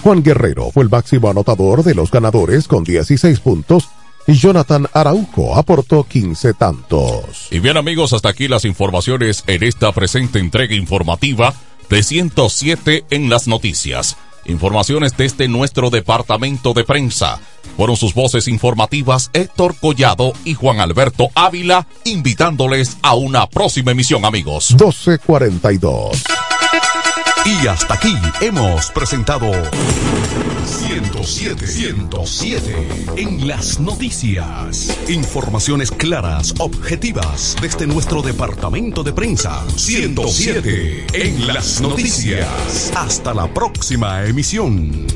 Juan 0.02 0.22
Guerrero 0.22 0.70
fue 0.70 0.84
el 0.84 0.90
máximo 0.90 1.28
anotador 1.28 1.82
de 1.82 1.94
los 1.94 2.10
ganadores 2.10 2.68
con 2.68 2.84
16 2.84 3.40
puntos 3.40 3.88
y 4.28 4.34
Jonathan 4.34 4.86
Araujo 4.92 5.56
aportó 5.56 6.04
15 6.04 6.52
tantos. 6.54 7.48
Y 7.50 7.58
bien 7.60 7.78
amigos, 7.78 8.12
hasta 8.12 8.28
aquí 8.28 8.46
las 8.46 8.66
informaciones 8.66 9.42
en 9.46 9.62
esta 9.64 9.90
presente 9.92 10.38
entrega 10.38 10.74
informativa 10.74 11.54
de 11.88 12.02
107 12.02 13.06
en 13.10 13.30
las 13.30 13.48
noticias. 13.48 14.18
Informaciones 14.44 15.16
desde 15.16 15.48
nuestro 15.48 15.88
departamento 15.88 16.74
de 16.74 16.84
prensa. 16.84 17.40
Fueron 17.76 17.96
sus 17.96 18.12
voces 18.14 18.48
informativas 18.48 19.30
Héctor 19.32 19.74
Collado 19.80 20.32
y 20.44 20.54
Juan 20.54 20.80
Alberto 20.80 21.30
Ávila, 21.34 21.86
invitándoles 22.04 22.98
a 23.02 23.14
una 23.14 23.46
próxima 23.46 23.92
emisión, 23.92 24.26
amigos. 24.26 24.70
1242. 24.72 26.22
Y 27.46 27.66
hasta 27.66 27.94
aquí 27.94 28.14
hemos 28.42 28.90
presentado 28.90 29.50
107, 30.68 31.66
107 31.66 32.88
en 33.16 33.48
las 33.48 33.80
noticias. 33.80 34.98
Informaciones 35.08 35.90
claras, 35.90 36.54
objetivas 36.58 37.56
desde 37.62 37.86
nuestro 37.86 38.20
departamento 38.20 39.02
de 39.02 39.12
prensa. 39.12 39.64
107 39.76 41.06
en 41.14 41.46
las 41.46 41.80
noticias. 41.80 42.92
Hasta 42.94 43.32
la 43.32 43.52
próxima 43.52 44.24
emisión. 44.24 45.06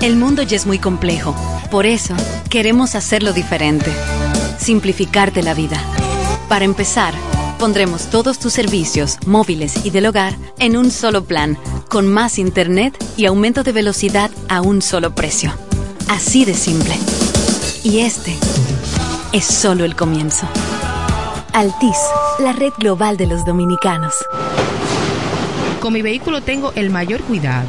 El 0.00 0.14
mundo 0.14 0.42
ya 0.42 0.56
es 0.56 0.64
muy 0.64 0.78
complejo. 0.78 1.34
Por 1.72 1.86
eso, 1.86 2.14
queremos 2.48 2.94
hacerlo 2.94 3.32
diferente. 3.32 3.92
Simplificarte 4.58 5.42
la 5.42 5.54
vida. 5.54 5.82
Para 6.48 6.64
empezar, 6.64 7.14
pondremos 7.58 8.06
todos 8.10 8.38
tus 8.38 8.52
servicios, 8.52 9.18
móviles 9.26 9.84
y 9.84 9.90
del 9.90 10.06
hogar, 10.06 10.34
en 10.58 10.76
un 10.76 10.90
solo 10.90 11.24
plan, 11.24 11.58
con 11.88 12.06
más 12.06 12.38
internet 12.38 12.96
y 13.16 13.26
aumento 13.26 13.62
de 13.62 13.72
velocidad 13.72 14.30
a 14.48 14.60
un 14.60 14.80
solo 14.80 15.14
precio. 15.14 15.52
Así 16.08 16.44
de 16.44 16.54
simple. 16.54 16.94
Y 17.82 18.00
este 18.00 18.36
es 19.32 19.44
solo 19.44 19.84
el 19.84 19.96
comienzo. 19.96 20.46
Altis, 21.52 21.98
la 22.38 22.52
red 22.52 22.72
global 22.78 23.16
de 23.16 23.26
los 23.26 23.44
dominicanos. 23.44 24.14
Con 25.80 25.92
mi 25.92 26.02
vehículo 26.02 26.40
tengo 26.40 26.72
el 26.74 26.90
mayor 26.90 27.20
cuidado. 27.22 27.68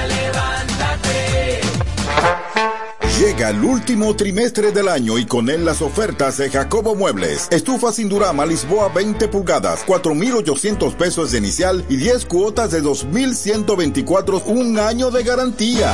Llega 3.31 3.51
el 3.51 3.63
último 3.63 4.13
trimestre 4.13 4.73
del 4.73 4.89
año 4.89 5.17
y 5.17 5.25
con 5.25 5.49
él 5.49 5.63
las 5.63 5.81
ofertas 5.81 6.35
de 6.35 6.49
Jacobo 6.49 6.95
Muebles. 6.95 7.47
Estufa 7.49 7.93
sin 7.93 8.09
Durama 8.09 8.45
Lisboa 8.45 8.89
20 8.89 9.29
pulgadas, 9.29 9.85
4,800 9.85 10.95
pesos 10.95 11.31
de 11.31 11.37
inicial 11.37 11.85
y 11.87 11.95
10 11.95 12.25
cuotas 12.25 12.71
de 12.71 12.81
2,124, 12.81 14.43
un 14.47 14.77
año 14.77 15.11
de 15.11 15.23
garantía. 15.23 15.93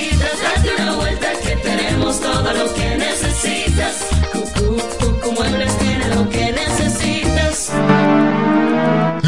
Date 0.21 0.81
una 0.81 0.95
vuelta 0.95 1.31
que 1.43 1.55
tenemos 1.57 2.19
todo 2.19 2.53
lo 2.53 2.73
que 2.73 2.97
necesitas. 2.97 4.20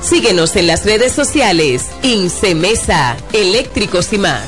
Síguenos 0.00 0.56
en 0.56 0.66
las 0.66 0.84
redes 0.84 1.12
sociales. 1.12 1.86
Incemesa, 2.02 3.16
eléctricos 3.32 4.12
y 4.12 4.18
más. 4.18 4.42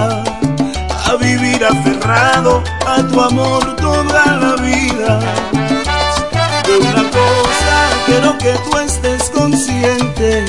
a 0.00 1.16
vivir 1.16 1.64
aferrado 1.64 2.62
a 2.86 3.02
tu 3.02 3.20
amor 3.20 3.76
toda 3.76 4.26
la 4.36 4.56
vida. 4.56 5.20
De 6.66 6.78
una 6.78 7.04
cosa 7.10 7.74
quiero 8.06 8.38
que 8.38 8.52
tú 8.64 8.78
estés 8.78 9.30
consciente, 9.30 10.46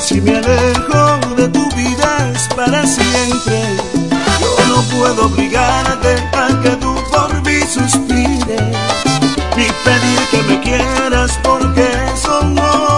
si 0.00 0.20
me 0.20 0.36
alejo 0.36 1.34
de 1.36 1.48
tu 1.48 1.68
vida 1.76 2.30
es 2.34 2.48
para 2.54 2.86
siempre. 2.86 3.76
Yo 4.40 4.66
no 4.68 4.82
puedo 4.82 5.26
obligarte 5.26 6.16
a 6.36 6.60
que 6.62 6.70
tú 6.76 6.94
por 7.12 7.32
mí 7.42 7.60
suspires, 7.62 8.76
ni 9.56 9.66
pedir 9.84 10.20
que 10.30 10.42
me 10.48 10.60
quieras 10.60 11.38
porque 11.42 11.88
eso 12.14 12.42
no 12.44 12.89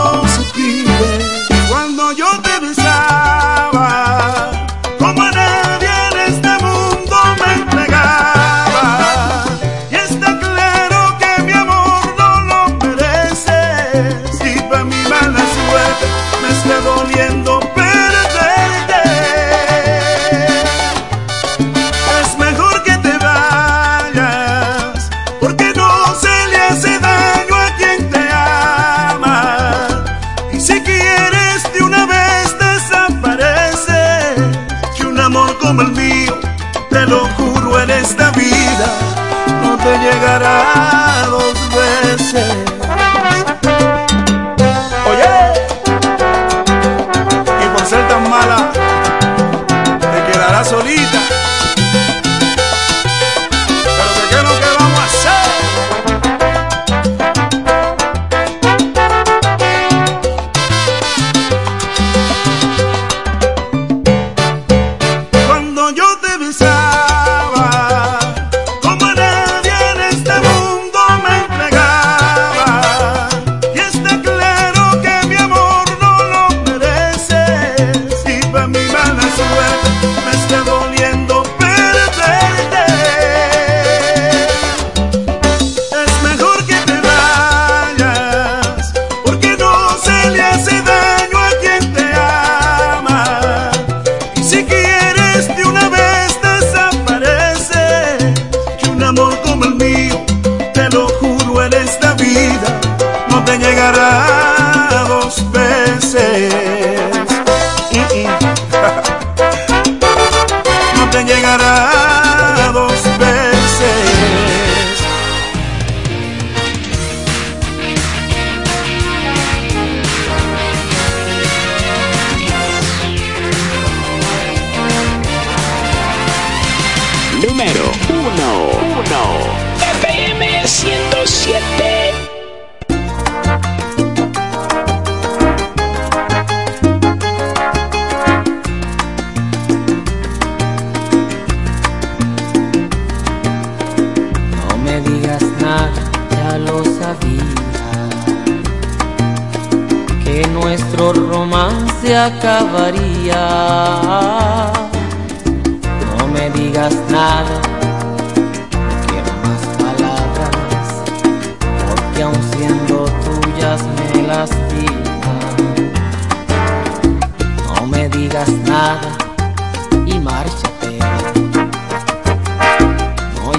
vida. 51.03 51.52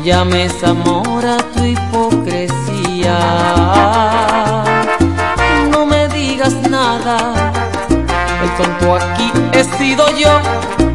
llames 0.03 0.61
amor 0.63 1.25
a 1.25 1.37
tu 1.37 1.63
hipocresía. 1.63 3.17
No 5.71 5.85
me 5.85 6.07
digas 6.09 6.53
nada, 6.69 7.33
el 8.43 8.49
tonto 8.57 8.95
aquí 8.95 9.31
he 9.53 9.63
sido 9.77 10.05
yo. 10.17 10.92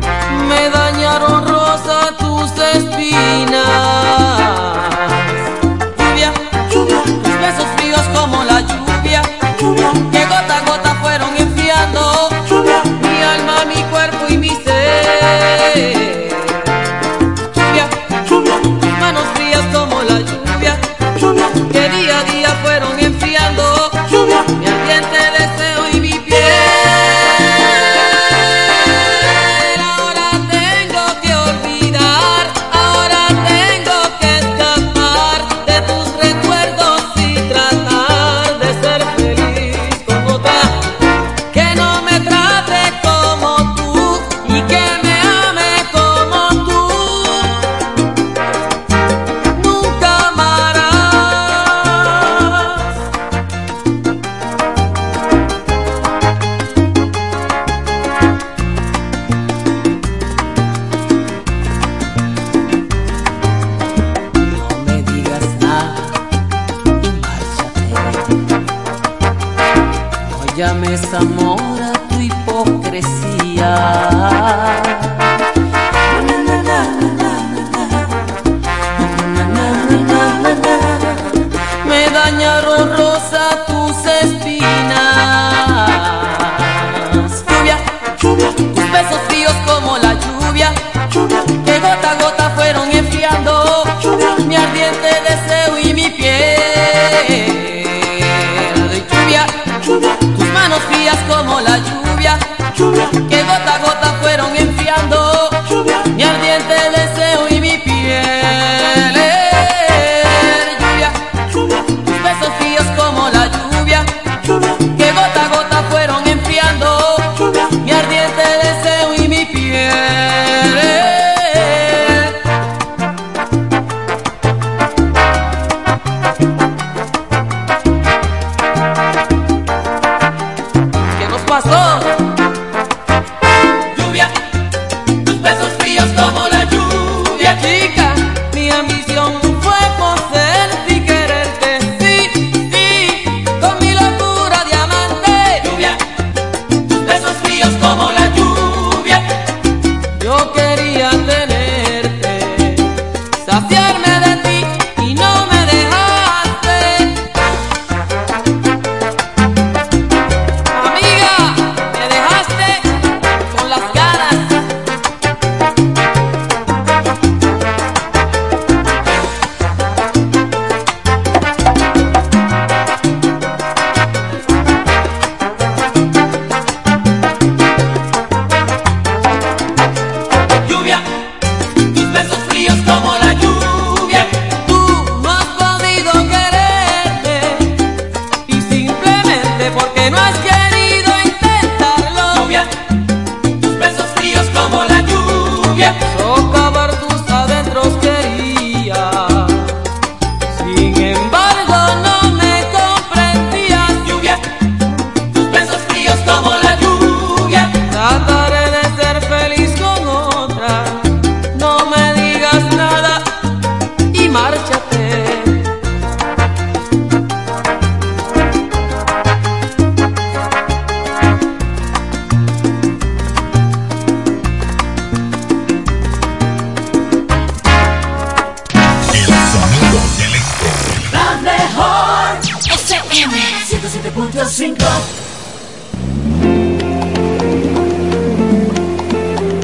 107.5 234.39 234.77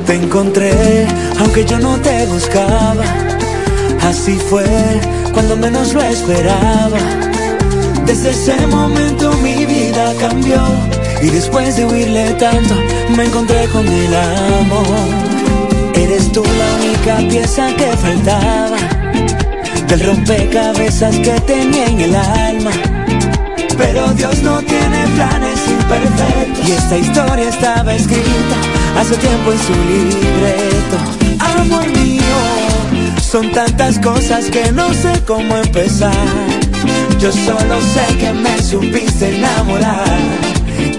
Te 0.05 0.15
encontré, 0.17 1.07
aunque 1.39 1.65
yo 1.65 1.79
no 1.79 1.97
te 2.01 2.27
buscaba. 2.27 3.05
Así 4.03 4.33
fue 4.51 4.65
cuando 5.33 5.57
menos 5.57 5.95
lo 5.95 6.03
esperaba. 6.03 6.99
Desde 8.05 8.31
ese 8.31 8.67
momento 8.67 9.33
mi 9.45 9.65
vida 9.65 10.13
cambió. 10.19 10.61
Y 11.23 11.31
después 11.31 11.77
de 11.77 11.87
huirle 11.87 12.33
tanto, 12.35 12.75
me 13.17 13.27
encontré 13.27 13.69
con 13.69 13.87
el 13.87 14.15
amor. 14.15 15.09
Eres 15.95 16.33
tú 16.33 16.43
la 16.43 16.85
única 16.85 17.29
pieza 17.29 17.69
que 17.77 17.97
faltaba. 17.97 18.79
Del 19.87 20.01
rompecabezas 20.01 21.17
que 21.19 21.41
tenía 21.43 21.87
en 21.87 22.01
el 22.01 22.17
alma. 22.17 22.94
Pero 23.77 24.07
Dios 24.15 24.43
no 24.43 24.61
tiene 24.63 25.07
planes 25.15 25.59
imperfectos. 25.69 26.69
Y 26.69 26.73
esta 26.73 26.99
historia 26.99 27.49
estaba 27.49 27.95
escrita 27.95 28.57
hace 28.99 29.17
tiempo 29.17 29.53
en 29.53 29.59
su 29.59 29.73
libreto. 29.73 30.97
Amor 31.41 31.87
mío, 31.99 32.23
son 33.21 33.51
tantas 33.53 33.99
cosas 33.99 34.47
que 34.47 34.71
no 34.73 34.93
sé 34.95 35.13
cómo 35.27 35.57
empezar. 35.57 36.13
Yo 37.21 37.33
solo 37.33 37.81
sé 37.81 38.17
que 38.19 38.33
me 38.33 38.63
supiste 38.63 39.37
enamorar 39.37 40.19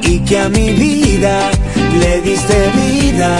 y 0.01 0.19
que 0.19 0.39
a 0.39 0.49
mi 0.49 0.71
vida 0.73 1.51
le 1.99 2.21
diste 2.21 2.71
vida. 2.75 3.37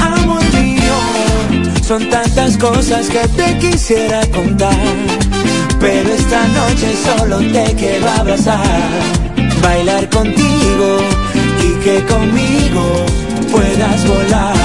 Amor 0.00 0.42
mío, 0.54 1.72
son 1.86 2.08
tantas 2.08 2.56
cosas 2.56 3.08
que 3.08 3.26
te 3.28 3.58
quisiera 3.58 4.20
contar. 4.30 4.76
Pero 5.80 6.08
esta 6.10 6.46
noche 6.48 6.94
solo 7.04 7.38
te 7.38 7.74
quiero 7.74 8.08
abrazar, 8.08 8.88
bailar 9.62 10.08
contigo 10.10 10.98
y 11.62 11.84
que 11.84 12.04
conmigo 12.04 13.06
puedas 13.50 14.08
volar. 14.08 14.56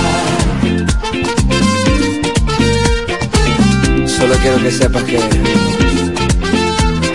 Solo 4.05 4.35
quiero 4.41 4.57
que 4.63 4.71
sepas 4.71 5.03
que 5.03 5.19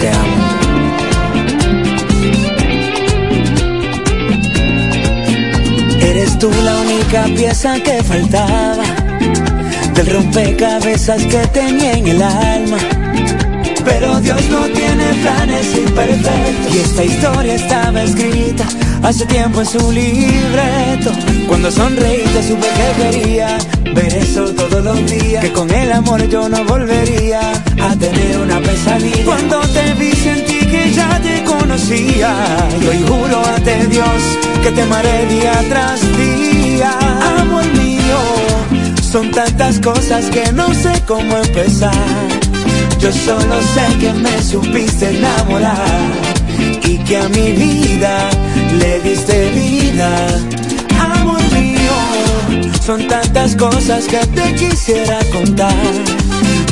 te 0.00 0.08
amo. 0.08 0.36
Eres 6.00 6.38
tú 6.38 6.50
la 6.64 6.76
única 6.78 7.24
pieza 7.36 7.80
que 7.80 8.02
faltaba 8.02 8.84
del 9.94 10.06
rompecabezas 10.06 11.22
que 11.24 11.46
tenía 11.48 11.92
en 11.92 12.06
el 12.08 12.22
alma. 12.22 12.78
Pero 13.86 14.20
Dios 14.20 14.42
no 14.50 14.62
tiene 14.66 15.04
planes 15.22 15.76
imperfectos. 15.76 16.74
Y 16.74 16.78
esta 16.78 17.04
historia 17.04 17.54
estaba 17.54 18.02
escrita 18.02 18.64
hace 19.02 19.24
tiempo 19.26 19.60
en 19.60 19.66
su 19.66 19.92
libreto. 19.92 21.12
Cuando 21.46 21.70
sonreíste 21.70 22.42
supe 22.42 22.66
que 22.66 23.02
quería 23.02 23.58
ver 23.94 24.12
eso 24.14 24.44
todos 24.54 24.84
los 24.84 25.06
días. 25.06 25.44
Que 25.44 25.52
con 25.52 25.70
el 25.70 25.92
amor 25.92 26.28
yo 26.28 26.48
no 26.48 26.64
volvería 26.64 27.40
a 27.80 27.96
tener 27.96 28.38
una 28.38 28.58
pesadilla. 28.60 29.24
Cuando 29.24 29.60
te 29.60 29.94
vi 29.94 30.12
sentí 30.12 30.58
que 30.66 30.92
ya 30.92 31.20
te 31.20 31.44
conocía. 31.44 32.34
Y 32.82 32.86
hoy 32.88 33.04
juro 33.06 33.40
ante 33.54 33.86
Dios 33.86 34.20
que 34.64 34.72
te 34.72 34.82
amaré 34.82 35.26
día 35.26 35.52
tras 35.68 36.00
día. 36.18 36.90
Amor 37.38 37.64
mío, 37.74 38.18
son 39.00 39.30
tantas 39.30 39.78
cosas 39.78 40.24
que 40.26 40.50
no 40.52 40.74
sé 40.74 40.92
cómo 41.06 41.36
empezar. 41.38 42.35
Yo 42.98 43.12
solo 43.12 43.60
sé 43.74 43.86
que 44.00 44.12
me 44.12 44.42
supiste 44.42 45.10
enamorar 45.16 46.10
y 46.84 46.98
que 46.98 47.16
a 47.18 47.28
mi 47.28 47.52
vida 47.52 48.30
le 48.78 49.00
diste 49.00 49.50
vida. 49.50 50.10
Amor 50.98 51.40
mío, 51.52 52.70
son 52.84 53.06
tantas 53.06 53.54
cosas 53.56 54.06
que 54.06 54.18
te 54.18 54.54
quisiera 54.54 55.18
contar. 55.32 55.74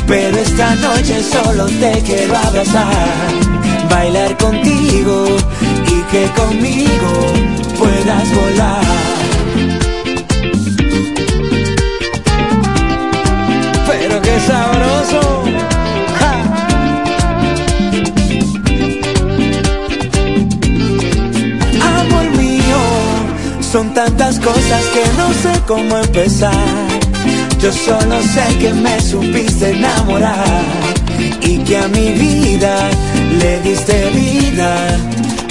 Pero 0.07 0.37
esta 0.37 0.75
noche 0.75 1.21
solo 1.23 1.65
te 1.65 2.01
quiero 2.05 2.35
abrazar, 2.37 3.27
bailar 3.89 4.37
contigo 4.37 5.25
y 5.87 6.01
que 6.11 6.25
conmigo 6.41 7.33
puedas 7.77 8.35
volar. 8.35 8.85
Pero 13.87 14.21
qué 14.21 14.39
sabroso. 14.39 15.24
Son 23.75 23.93
tantas 23.93 24.39
cosas 24.39 24.83
que 24.93 25.03
no 25.17 25.33
sé 25.33 25.61
cómo 25.67 25.97
empezar. 25.97 26.53
Yo 27.61 27.73
solo 27.73 28.21
sé 28.21 28.57
que 28.57 28.73
me 28.73 29.01
supiste 29.01 29.71
enamorar 29.71 30.63
y 31.41 31.57
que 31.57 31.77
a 31.79 31.89
mi 31.89 32.11
vida 32.11 32.89
le 33.37 33.59
diste 33.63 34.11
vida. 34.11 34.97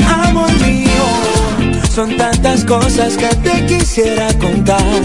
Amor 0.08 0.50
mío, 0.62 1.04
Son 1.94 2.16
tantas 2.16 2.64
cosas 2.64 3.14
que 3.18 3.28
te 3.46 3.66
quisiera 3.66 4.28
contar, 4.38 5.02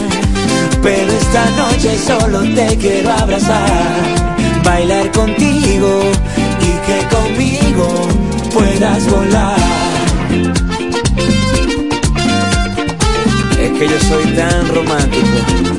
pero 0.82 1.12
esta 1.12 1.44
noche 1.58 1.98
solo 1.98 2.40
te 2.56 2.78
quiero 2.78 3.12
abrazar, 3.12 3.92
bailar 4.64 5.12
contigo 5.12 6.04
y 6.62 6.72
que 6.86 6.98
conmigo 7.16 8.08
puedas 8.54 9.06
volar. 9.12 10.69
Que 13.80 13.88
yo 13.88 14.00
soy 14.02 14.26
tan 14.34 14.68
romántico. 14.76 15.79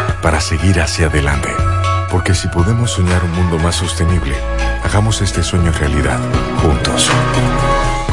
para 0.21 0.39
seguir 0.39 0.79
hacia 0.79 1.07
adelante. 1.07 1.49
Porque 2.09 2.33
si 2.33 2.47
podemos 2.47 2.91
soñar 2.91 3.23
un 3.23 3.31
mundo 3.31 3.57
más 3.57 3.75
sostenible, 3.75 4.35
hagamos 4.83 5.21
este 5.21 5.43
sueño 5.43 5.71
realidad, 5.71 6.19
juntos. 6.61 7.09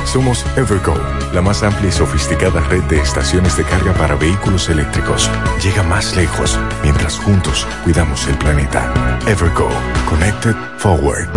Somos 0.04 0.46
Evergo, 0.56 0.94
la 1.34 1.42
más 1.42 1.62
amplia 1.62 1.90
y 1.90 1.92
sofisticada 1.92 2.60
red 2.60 2.82
de 2.84 2.98
estaciones 2.98 3.58
de 3.58 3.64
carga 3.64 3.92
para 3.92 4.14
vehículos 4.14 4.70
eléctricos. 4.70 5.28
Llega 5.62 5.82
más 5.82 6.16
lejos 6.16 6.58
mientras 6.82 7.18
juntos 7.18 7.66
cuidamos 7.84 8.26
el 8.26 8.38
planeta. 8.38 8.90
Evergo, 9.26 9.68
Connected 10.08 10.54
Forward. 10.78 11.28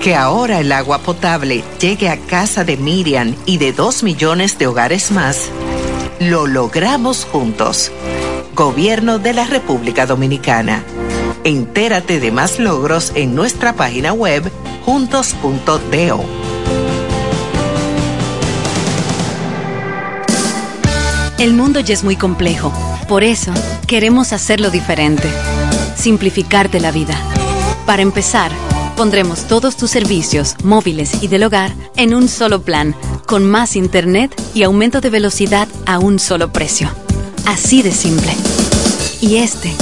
Que 0.00 0.16
ahora 0.16 0.58
el 0.58 0.72
agua 0.72 0.98
potable 0.98 1.62
llegue 1.78 2.08
a 2.08 2.16
casa 2.16 2.64
de 2.64 2.76
Miriam 2.78 3.36
y 3.46 3.58
de 3.58 3.72
dos 3.72 4.02
millones 4.02 4.58
de 4.58 4.66
hogares 4.66 5.12
más, 5.12 5.50
lo 6.18 6.46
logramos 6.46 7.26
juntos. 7.26 7.92
Gobierno 8.60 9.18
de 9.18 9.32
la 9.32 9.46
República 9.46 10.04
Dominicana. 10.04 10.84
Entérate 11.44 12.20
de 12.20 12.30
más 12.30 12.58
logros 12.58 13.10
en 13.14 13.34
nuestra 13.34 13.72
página 13.72 14.12
web 14.12 14.52
juntos.do. 14.84 16.20
El 21.38 21.54
mundo 21.54 21.80
ya 21.80 21.94
es 21.94 22.04
muy 22.04 22.16
complejo. 22.16 22.70
Por 23.08 23.24
eso, 23.24 23.50
queremos 23.86 24.34
hacerlo 24.34 24.68
diferente. 24.68 25.26
Simplificarte 25.96 26.80
la 26.80 26.92
vida. 26.92 27.14
Para 27.86 28.02
empezar, 28.02 28.52
pondremos 28.94 29.44
todos 29.44 29.78
tus 29.78 29.90
servicios, 29.90 30.56
móviles 30.62 31.22
y 31.22 31.28
del 31.28 31.44
hogar, 31.44 31.72
en 31.96 32.14
un 32.14 32.28
solo 32.28 32.60
plan, 32.60 32.94
con 33.26 33.50
más 33.50 33.74
internet 33.74 34.38
y 34.52 34.64
aumento 34.64 35.00
de 35.00 35.08
velocidad 35.08 35.66
a 35.86 35.98
un 35.98 36.18
solo 36.18 36.52
precio. 36.52 36.90
Así 37.46 37.82
de 37.82 37.92
simple. 37.92 38.32
Y 39.20 39.36
este 39.36 39.74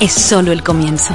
es 0.00 0.12
solo 0.12 0.52
el 0.52 0.62
comienzo. 0.62 1.14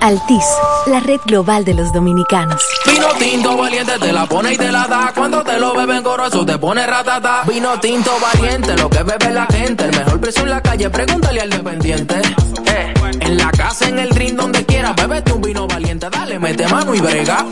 Altis, 0.00 0.44
la 0.86 1.00
red 1.00 1.20
global 1.26 1.64
de 1.64 1.74
los 1.74 1.92
dominicanos. 1.92 2.62
Vino 2.86 3.08
tinto 3.18 3.56
valiente 3.56 3.92
te 3.98 4.12
la 4.12 4.26
pone 4.26 4.54
y 4.54 4.56
te 4.56 4.72
la 4.72 4.86
da. 4.86 5.12
Cuando 5.14 5.42
te 5.42 5.58
lo 5.58 5.74
beben 5.74 6.02
goroso 6.02 6.44
te 6.44 6.58
pone 6.58 6.86
ratata. 6.86 7.42
Vino 7.46 7.78
tinto 7.80 8.10
valiente, 8.20 8.76
lo 8.76 8.88
que 8.88 9.02
bebe 9.02 9.30
la 9.30 9.46
gente. 9.46 9.84
El 9.84 9.96
mejor 9.96 10.20
precio 10.20 10.42
en 10.42 10.50
la 10.50 10.62
calle, 10.62 10.88
pregúntale 10.88 11.40
al 11.40 11.50
dependiente. 11.50 12.20
Eh, 12.66 12.94
en 13.20 13.36
la 13.36 13.50
casa, 13.50 13.88
en 13.88 13.98
el 13.98 14.10
drink, 14.10 14.36
donde 14.38 14.64
quiera, 14.64 14.92
bébete 14.92 15.32
un 15.32 15.42
vino 15.42 15.66
valiente. 15.66 16.08
Dale, 16.10 16.38
mete 16.38 16.66
mano 16.68 16.94
y 16.94 17.00
brega. 17.00 17.46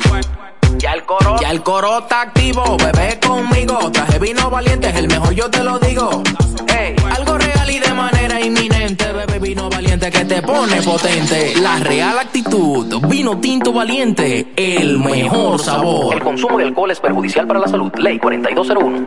Ya 0.78 0.92
el 0.92 1.04
coro, 1.04 1.36
ya 1.40 1.50
el 1.50 1.62
coro 1.64 1.98
está 1.98 2.22
activo, 2.22 2.76
bebé 2.76 3.18
conmigo. 3.18 3.90
Traje 3.90 4.18
vino 4.20 4.48
valiente, 4.48 4.88
es 4.88 4.94
el 4.94 5.08
mejor, 5.08 5.32
yo 5.32 5.50
te 5.50 5.64
lo 5.64 5.76
digo. 5.80 6.22
Ey, 6.68 6.94
algo 7.16 7.36
real 7.36 7.68
y 7.68 7.80
de 7.80 7.92
manera 7.94 8.40
inminente, 8.40 9.12
bebé 9.12 9.40
vino 9.40 9.68
valiente 9.68 10.08
que 10.10 10.24
te 10.24 10.40
pone 10.40 10.80
potente. 10.82 11.54
La 11.60 11.80
real 11.80 12.20
actitud, 12.20 13.00
vino 13.08 13.38
tinto 13.38 13.72
valiente, 13.72 14.52
el 14.54 15.00
mejor 15.00 15.58
sabor. 15.58 16.14
El 16.14 16.22
consumo 16.22 16.58
de 16.58 16.64
alcohol 16.64 16.92
es 16.92 17.00
perjudicial 17.00 17.46
para 17.48 17.58
la 17.58 17.66
salud. 17.66 17.92
Ley 17.96 18.20
4201. 18.20 19.06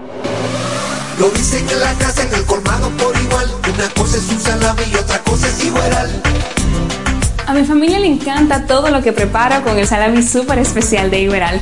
Lo 1.19 1.29
dicen 1.29 1.69
en 1.69 1.79
la 1.79 1.93
casa, 1.93 2.23
en 2.23 2.33
el 2.33 2.45
colmado 2.45 2.89
por 2.97 3.15
igual. 3.15 3.47
Una 3.73 3.87
cosa 3.89 4.17
es 4.17 4.29
un 4.29 4.39
salami 4.41 4.83
y 4.91 4.95
otra 4.95 5.19
cosa 5.19 5.47
es 5.47 5.63
igual. 5.63 6.21
A 7.51 7.53
mi 7.53 7.65
familia 7.65 7.99
le 7.99 8.07
encanta 8.07 8.65
todo 8.65 8.89
lo 8.91 9.01
que 9.01 9.11
preparo 9.11 9.61
con 9.61 9.77
el 9.77 9.85
salami 9.85 10.23
súper 10.23 10.57
especial 10.59 11.11
de 11.11 11.19
Iberal. 11.19 11.59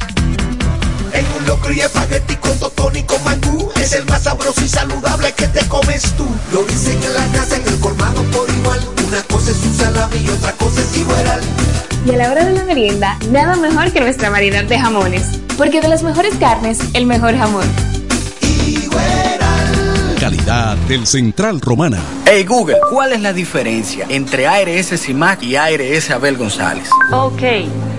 En 1.14 1.26
un 1.36 1.48
locro 1.48 1.74
y 1.74 1.80
espagueti 1.80 2.36
con 2.36 2.56
totón 2.60 2.96
y 2.96 3.02
con 3.02 3.24
mangú 3.24 3.72
Es 3.76 3.94
el 3.94 4.06
más 4.06 4.22
sabroso 4.22 4.62
y 4.64 4.68
saludable 4.68 5.34
que 5.34 5.48
te 5.48 5.68
comes 5.68 6.04
tú 6.16 6.28
Lo 6.54 6.62
dicen 6.62 6.96
en 7.02 7.14
la 7.16 7.26
casa, 7.36 7.56
en 7.56 7.68
el 7.68 7.80
colmado 7.80 8.22
por 8.26 8.48
igual 8.52 8.80
Una 9.08 9.24
cosa 9.24 9.50
es 9.50 9.58
un 9.66 9.74
salami 9.74 10.18
y 10.18 10.30
otra 10.30 10.52
cosa 10.52 10.80
es 10.80 10.96
igual 10.96 11.42
Y 12.06 12.12
a 12.12 12.18
la 12.18 12.32
hora 12.34 12.46
de 12.46 12.54
la 12.54 12.66
merienda, 12.66 13.18
nada 13.32 13.56
mejor 13.56 13.92
que 13.92 14.00
nuestra 14.00 14.30
variedad 14.30 14.66
de 14.66 14.78
jamones. 14.78 15.24
Porque 15.58 15.82
de 15.82 15.88
las 15.88 16.04
mejores 16.04 16.36
carnes, 16.36 16.82
el 16.94 17.08
mejor 17.08 17.36
jamón. 17.36 17.66
Calidad 20.30 20.78
del 20.88 21.08
Central 21.08 21.60
Romana. 21.60 22.00
Hey 22.28 22.44
Google, 22.44 22.78
¿cuál 22.92 23.14
es 23.14 23.22
la 23.22 23.34
diferencia 23.34 24.06
entre 24.10 24.46
ARS 24.46 25.02
CIMAC 25.02 25.42
y 25.42 25.56
ARS 25.56 26.12
Abel 26.12 26.38
González? 26.38 26.88
Ok, 27.12 27.42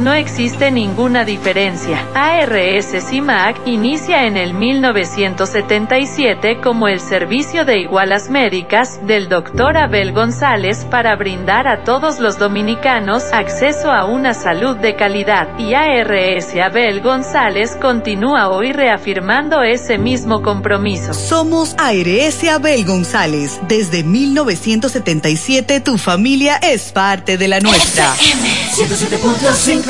no 0.01 0.15
existe 0.15 0.71
ninguna 0.71 1.25
diferencia. 1.25 2.07
ARS 2.15 2.87
CIMAC 3.09 3.67
inicia 3.67 4.27
en 4.27 4.37
el 4.37 4.55
1977 4.55 6.61
como 6.63 6.87
el 6.89 7.01
servicio 7.01 7.65
de 7.65 7.81
igualas 7.81 8.31
médicas 8.31 9.01
del 9.07 9.29
Dr. 9.29 9.77
Abel 9.77 10.13
González 10.13 10.87
para 10.91 11.17
brindar 11.17 11.69
a 11.69 11.85
todos 11.85 12.19
los 12.19 12.39
dominicanos 12.39 13.25
acceso 13.33 13.93
a 13.93 14.07
una 14.07 14.35
salud 14.35 14.77
de 14.77 14.97
calidad. 14.97 15.49
Y 15.59 15.75
ARS 15.75 16.55
Abel 16.57 17.03
González 17.03 17.77
continúa 17.81 18.49
hoy 18.49 18.73
reafirmando 18.73 19.63
ese 19.63 19.99
mismo 19.99 20.43
compromiso. 20.43 21.13
Somos 21.13 21.75
ARS 21.79 22.45
Abel 22.45 22.85
González. 22.85 23.61
Desde 23.69 24.03
1977 24.03 25.81
tu 25.81 25.99
familia 25.99 26.57
es 26.57 26.93
parte 26.93 27.37
de 27.37 27.49
la 27.49 27.61
nuestra. 27.61 28.15
107.5 28.15 29.90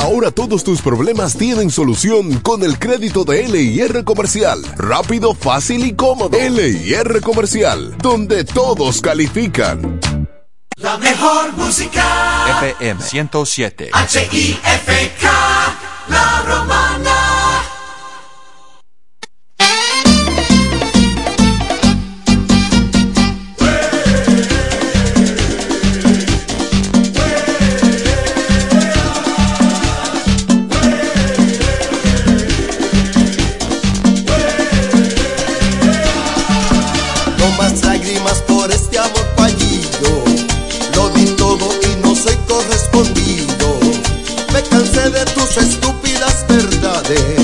Ahora 0.00 0.30
todos 0.30 0.64
tus 0.64 0.80
problemas 0.80 1.36
tienen 1.36 1.70
solución 1.70 2.40
con 2.40 2.62
el 2.62 2.78
crédito 2.78 3.24
de 3.24 3.46
LIR 3.46 4.02
Comercial. 4.02 4.62
Rápido, 4.78 5.34
fácil 5.34 5.84
y 5.84 5.92
cómodo. 5.92 6.38
LIR 6.38 7.20
Comercial, 7.20 7.94
donde 7.98 8.44
todos 8.44 9.02
califican. 9.02 10.00
La 10.76 10.96
mejor 10.96 11.52
música 11.52 12.62
FM 12.62 13.02
107. 13.02 13.90
H-I-F-K 13.92 15.30
La 16.08 16.42
Romana 16.46 17.29
hacer. 47.10 47.39